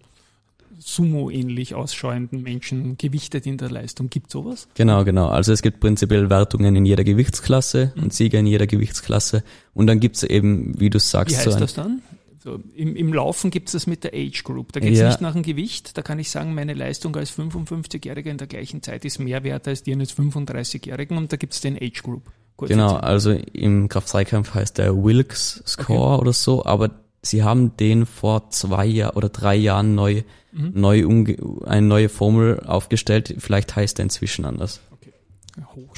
Sumo-ähnlich 0.83 1.75
ausschauenden 1.75 2.42
Menschen 2.42 2.97
gewichtet 2.99 3.47
in 3.47 3.57
der 3.57 3.71
Leistung. 3.71 4.11
Gibt 4.11 4.31
sowas? 4.31 4.68
Genau, 4.75 5.05
genau. 5.05 5.29
Also 5.29 5.53
es 5.53 5.62
gibt 5.62 5.81
prinzipiell 5.81 6.31
Wertungen 6.31 6.77
in 6.77 6.85
jeder 6.85 7.05
Gewichtsklasse 7.05 7.92
mhm. 7.95 8.05
und 8.05 8.12
Sieger 8.12 8.40
in 8.40 8.47
jeder 8.47 8.66
Gewichtsklasse. 8.66 9.45
Und 9.75 9.87
dann 9.87 10.01
gibt's 10.01 10.23
eben, 10.23 10.79
wie 10.79 10.90
du 10.90 10.99
sagst, 10.99 11.35
wie 11.35 11.37
heißt 11.37 11.45
so 11.45 11.55
ein, 11.55 11.61
das 11.61 11.75
dann? 11.75 12.03
So, 12.42 12.59
im, 12.75 12.97
Im 12.97 13.14
Laufen 13.14 13.53
gibt's 13.53 13.73
das 13.73 13.87
mit 13.87 14.03
der 14.03 14.12
Age 14.14 14.42
Group. 14.42 14.73
Da 14.73 14.81
geht's 14.81 14.99
ja. 14.99 15.07
nicht 15.07 15.21
nach 15.21 15.35
dem 15.35 15.42
Gewicht. 15.42 15.97
Da 15.97 16.03
kann 16.03 16.18
ich 16.18 16.29
sagen, 16.29 16.55
meine 16.55 16.75
Leistung 16.75 17.14
als 17.14 17.38
55-Jähriger 17.38 18.31
in 18.31 18.38
der 18.38 18.49
gleichen 18.49 18.83
Zeit 18.83 19.05
ist 19.05 19.21
mehr 19.21 19.45
wert 19.45 19.68
als 19.68 19.85
die 19.85 19.92
eines 19.92 20.16
35-Jährigen 20.16 21.16
und 21.16 21.33
da 21.33 21.37
gibt's 21.37 21.61
den 21.61 21.77
Age 21.77 22.03
Group. 22.03 22.33
Genau, 22.59 22.95
also 22.95 23.31
im 23.31 23.88
Kraft-3-Kampf 23.88 24.55
heißt 24.55 24.79
der 24.79 24.95
Wilks 25.03 25.62
Score 25.66 26.14
okay. 26.14 26.23
oder 26.23 26.33
so, 26.33 26.64
aber 26.64 26.90
sie 27.22 27.42
haben 27.42 27.76
den 27.76 28.04
vor 28.04 28.50
zwei 28.50 28.85
Jahr 28.87 29.16
oder 29.16 29.28
drei 29.28 29.54
Jahren 29.54 29.94
neu 29.94 30.22
mhm. 30.52 30.72
neu 30.74 31.26
eine 31.64 31.87
neue 31.87 32.08
Formel 32.08 32.61
aufgestellt. 32.61 33.35
Vielleicht 33.38 33.74
heißt 33.74 33.98
er 33.98 34.04
inzwischen 34.04 34.44
anders. 34.44 34.80
Okay. 34.90 35.12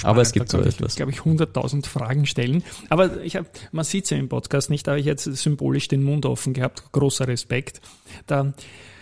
Aber 0.02 0.22
es 0.22 0.32
gibt 0.32 0.48
so 0.50 0.58
kann 0.58 0.68
ich, 0.68 0.74
etwas. 0.76 0.96
glaube 0.96 1.12
ich, 1.12 1.20
100.000 1.20 1.86
Fragen 1.86 2.26
stellen. 2.26 2.62
Aber 2.88 3.22
ich 3.22 3.36
hab, 3.36 3.46
man 3.72 3.84
sieht 3.84 4.04
es 4.04 4.10
ja 4.10 4.16
im 4.16 4.28
Podcast 4.28 4.70
nicht, 4.70 4.86
da 4.86 4.92
habe 4.92 5.00
ich 5.00 5.06
jetzt 5.06 5.24
symbolisch 5.24 5.88
den 5.88 6.02
Mund 6.02 6.26
offen 6.26 6.54
gehabt. 6.54 6.92
Großer 6.92 7.28
Respekt. 7.28 7.80
Da, 8.26 8.52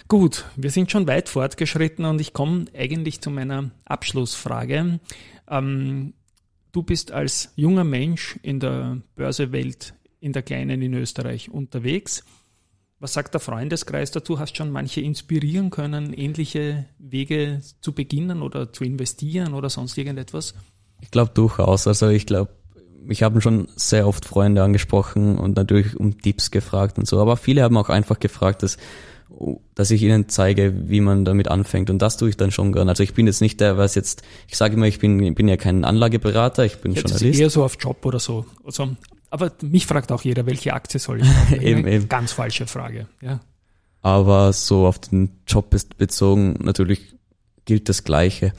gut, 0.08 0.44
wir 0.56 0.70
sind 0.70 0.90
schon 0.90 1.06
weit 1.06 1.28
fortgeschritten 1.28 2.04
und 2.04 2.20
ich 2.20 2.32
komme 2.32 2.66
eigentlich 2.76 3.20
zu 3.20 3.30
meiner 3.30 3.70
Abschlussfrage. 3.84 5.00
Ähm, 5.48 6.12
du 6.72 6.82
bist 6.82 7.12
als 7.12 7.52
junger 7.56 7.84
Mensch 7.84 8.38
in 8.42 8.60
der 8.60 8.98
Börsewelt, 9.16 9.94
in 10.22 10.32
der 10.32 10.42
kleinen 10.42 10.80
in 10.80 10.94
Österreich 10.94 11.50
unterwegs. 11.50 12.24
Was 13.00 13.12
sagt 13.12 13.34
der 13.34 13.40
Freundeskreis 13.40 14.12
dazu? 14.12 14.38
Hast 14.38 14.56
schon 14.56 14.70
manche 14.70 15.00
inspirieren 15.00 15.70
können, 15.70 16.12
ähnliche 16.12 16.86
Wege 16.98 17.60
zu 17.80 17.92
beginnen 17.92 18.40
oder 18.40 18.72
zu 18.72 18.84
investieren 18.84 19.54
oder 19.54 19.68
sonst 19.68 19.98
irgendetwas? 19.98 20.54
Ich 21.00 21.10
glaube 21.10 21.32
durchaus. 21.34 21.88
Also 21.88 22.08
ich 22.08 22.26
glaube, 22.26 22.52
mich 23.04 23.24
haben 23.24 23.40
schon 23.40 23.66
sehr 23.74 24.06
oft 24.06 24.24
Freunde 24.24 24.62
angesprochen 24.62 25.36
und 25.36 25.56
natürlich 25.56 25.96
um 25.98 26.20
Tipps 26.22 26.52
gefragt 26.52 26.96
und 26.98 27.08
so. 27.08 27.20
Aber 27.20 27.36
viele 27.36 27.64
haben 27.64 27.76
auch 27.76 27.88
einfach 27.88 28.20
gefragt, 28.20 28.62
dass, 28.62 28.76
dass 29.74 29.90
ich 29.90 30.00
ihnen 30.04 30.28
zeige, 30.28 30.88
wie 30.88 31.00
man 31.00 31.24
damit 31.24 31.48
anfängt. 31.48 31.90
Und 31.90 32.00
das 32.00 32.16
tue 32.16 32.28
ich 32.28 32.36
dann 32.36 32.52
schon 32.52 32.72
gern. 32.72 32.88
Also 32.88 33.02
ich 33.02 33.14
bin 33.14 33.26
jetzt 33.26 33.40
nicht 33.40 33.60
der, 33.60 33.76
was 33.76 33.96
jetzt, 33.96 34.22
ich 34.46 34.56
sage 34.56 34.74
immer, 34.74 34.86
ich 34.86 35.00
bin, 35.00 35.18
ich 35.20 35.34
bin 35.34 35.48
ja 35.48 35.56
kein 35.56 35.84
Anlageberater, 35.84 36.64
ich 36.64 36.76
bin 36.76 36.92
Jetzt 36.92 37.10
Journalist. 37.10 37.40
eher 37.40 37.50
so 37.50 37.64
auf 37.64 37.76
Job 37.80 38.06
oder 38.06 38.20
so. 38.20 38.46
Also, 38.64 38.90
aber 39.32 39.50
mich 39.62 39.86
fragt 39.86 40.12
auch 40.12 40.22
jeder, 40.22 40.44
welche 40.44 40.74
Aktie 40.74 41.00
soll 41.00 41.22
ich 41.22 41.26
kaufen? 41.26 41.60
Eben, 41.62 41.86
eben. 41.86 42.08
Ganz 42.08 42.32
falsche 42.32 42.66
Frage. 42.66 43.08
Ja. 43.22 43.40
Aber 44.02 44.52
so 44.52 44.86
auf 44.86 44.98
den 44.98 45.30
Job 45.46 45.72
ist 45.72 45.96
bezogen, 45.96 46.58
natürlich 46.60 47.14
gilt 47.64 47.88
das 47.88 48.04
Gleiche. 48.04 48.52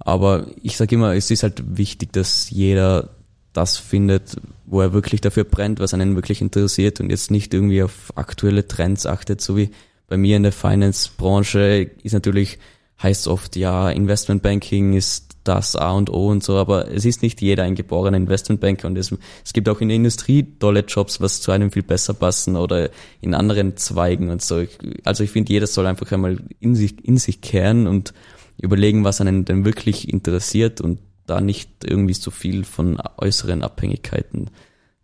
Aber 0.00 0.48
ich 0.62 0.76
sage 0.76 0.96
immer, 0.96 1.14
es 1.14 1.30
ist 1.30 1.44
halt 1.44 1.78
wichtig, 1.78 2.12
dass 2.12 2.50
jeder 2.50 3.10
das 3.52 3.76
findet, 3.76 4.36
wo 4.64 4.80
er 4.80 4.92
wirklich 4.92 5.20
dafür 5.20 5.44
brennt, 5.44 5.78
was 5.78 5.94
einen 5.94 6.16
wirklich 6.16 6.40
interessiert 6.40 6.98
und 6.98 7.10
jetzt 7.10 7.30
nicht 7.30 7.54
irgendwie 7.54 7.84
auf 7.84 8.12
aktuelle 8.16 8.66
Trends 8.66 9.06
achtet, 9.06 9.40
so 9.40 9.56
wie 9.56 9.70
bei 10.08 10.16
mir 10.16 10.36
in 10.36 10.42
der 10.42 10.52
Finance-Branche 10.52 11.90
ist 12.02 12.12
natürlich, 12.12 12.58
heißt 13.02 13.28
oft, 13.28 13.56
ja, 13.56 13.90
Investmentbanking 13.90 14.94
ist 14.94 15.36
das 15.44 15.76
A 15.76 15.92
und 15.92 16.10
O 16.10 16.28
und 16.28 16.42
so, 16.42 16.56
aber 16.56 16.90
es 16.90 17.04
ist 17.04 17.22
nicht 17.22 17.40
jeder 17.40 17.62
ein 17.62 17.74
geborener 17.74 18.16
Investmentbanker 18.16 18.88
und 18.88 18.98
es, 18.98 19.14
es 19.44 19.52
gibt 19.52 19.68
auch 19.68 19.80
in 19.80 19.88
der 19.88 19.96
Industrie 19.96 20.44
tolle 20.58 20.80
Jobs, 20.80 21.20
was 21.20 21.40
zu 21.40 21.52
einem 21.52 21.70
viel 21.70 21.82
besser 21.82 22.14
passen 22.14 22.56
oder 22.56 22.90
in 23.20 23.34
anderen 23.34 23.76
Zweigen 23.76 24.30
und 24.30 24.42
so. 24.42 24.64
Also 25.04 25.24
ich 25.24 25.30
finde, 25.30 25.52
jeder 25.52 25.66
soll 25.66 25.86
einfach 25.86 26.10
einmal 26.10 26.38
in 26.58 26.74
sich, 26.74 27.04
in 27.04 27.18
sich 27.18 27.40
kehren 27.40 27.86
und 27.86 28.12
überlegen, 28.60 29.04
was 29.04 29.20
einen 29.20 29.44
denn 29.44 29.64
wirklich 29.64 30.12
interessiert 30.12 30.80
und 30.80 30.98
da 31.26 31.40
nicht 31.40 31.84
irgendwie 31.84 32.14
so 32.14 32.30
viel 32.30 32.64
von 32.64 33.00
äußeren 33.18 33.62
Abhängigkeiten 33.62 34.50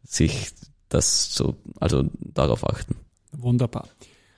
sich 0.04 0.50
das 0.88 1.34
so, 1.34 1.56
also 1.80 2.04
darauf 2.20 2.68
achten. 2.68 2.96
Wunderbar. 3.32 3.88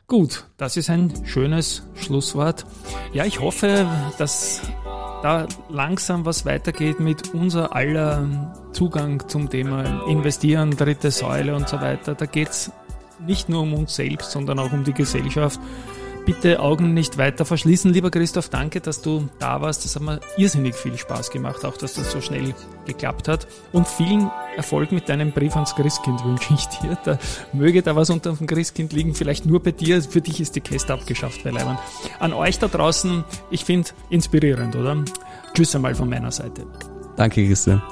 Gut, 0.06 0.44
das 0.58 0.76
ist 0.76 0.90
ein 0.90 1.12
schönes 1.24 1.82
Schlusswort. 1.94 2.66
Ja, 3.14 3.24
ich 3.24 3.40
hoffe, 3.40 3.86
dass 4.18 4.60
da 5.22 5.46
langsam 5.70 6.26
was 6.26 6.44
weitergeht 6.44 7.00
mit 7.00 7.32
unser 7.32 7.74
aller 7.74 8.52
Zugang 8.72 9.26
zum 9.28 9.48
Thema 9.48 10.06
Investieren, 10.06 10.76
dritte 10.76 11.10
Säule 11.10 11.56
und 11.56 11.70
so 11.70 11.80
weiter. 11.80 12.14
Da 12.14 12.26
geht's 12.26 12.70
nicht 13.26 13.48
nur 13.48 13.62
um 13.62 13.72
uns 13.72 13.94
selbst, 13.94 14.30
sondern 14.30 14.58
auch 14.58 14.72
um 14.72 14.84
die 14.84 14.92
Gesellschaft. 14.92 15.58
Bitte 16.26 16.60
Augen 16.60 16.94
nicht 16.94 17.18
weiter 17.18 17.44
verschließen. 17.44 17.92
Lieber 17.92 18.10
Christoph, 18.10 18.48
danke, 18.48 18.80
dass 18.80 19.02
du 19.02 19.28
da 19.38 19.60
warst. 19.60 19.84
Das 19.84 19.94
hat 19.94 20.02
mir 20.02 20.20
irrsinnig 20.38 20.74
viel 20.74 20.96
Spaß 20.96 21.30
gemacht, 21.30 21.64
auch 21.66 21.76
dass 21.76 21.94
das 21.94 22.10
so 22.10 22.22
schnell 22.22 22.54
geklappt 22.86 23.28
hat. 23.28 23.46
Und 23.72 23.86
vielen 23.86 24.30
Erfolg 24.56 24.90
mit 24.90 25.08
deinem 25.10 25.32
Brief 25.32 25.54
ans 25.54 25.74
Christkind 25.74 26.24
wünsche 26.24 26.54
ich 26.54 26.64
dir. 26.66 26.96
Da 27.04 27.18
möge 27.52 27.82
da 27.82 27.94
was 27.94 28.08
unter 28.08 28.32
dem 28.32 28.46
Christkind 28.46 28.94
liegen, 28.94 29.14
vielleicht 29.14 29.44
nur 29.44 29.62
bei 29.62 29.72
dir. 29.72 30.00
Für 30.00 30.22
dich 30.22 30.40
ist 30.40 30.56
die 30.56 30.62
Käste 30.62 30.94
abgeschafft, 30.94 31.44
weil 31.44 31.52
Leimann. 31.52 31.78
An 32.20 32.32
euch 32.32 32.58
da 32.58 32.68
draußen, 32.68 33.24
ich 33.50 33.66
finde 33.66 33.90
inspirierend, 34.08 34.76
oder? 34.76 35.04
Tschüss 35.52 35.74
einmal 35.74 35.94
von 35.94 36.08
meiner 36.08 36.30
Seite. 36.30 36.66
Danke, 37.16 37.46
Christian. 37.46 37.82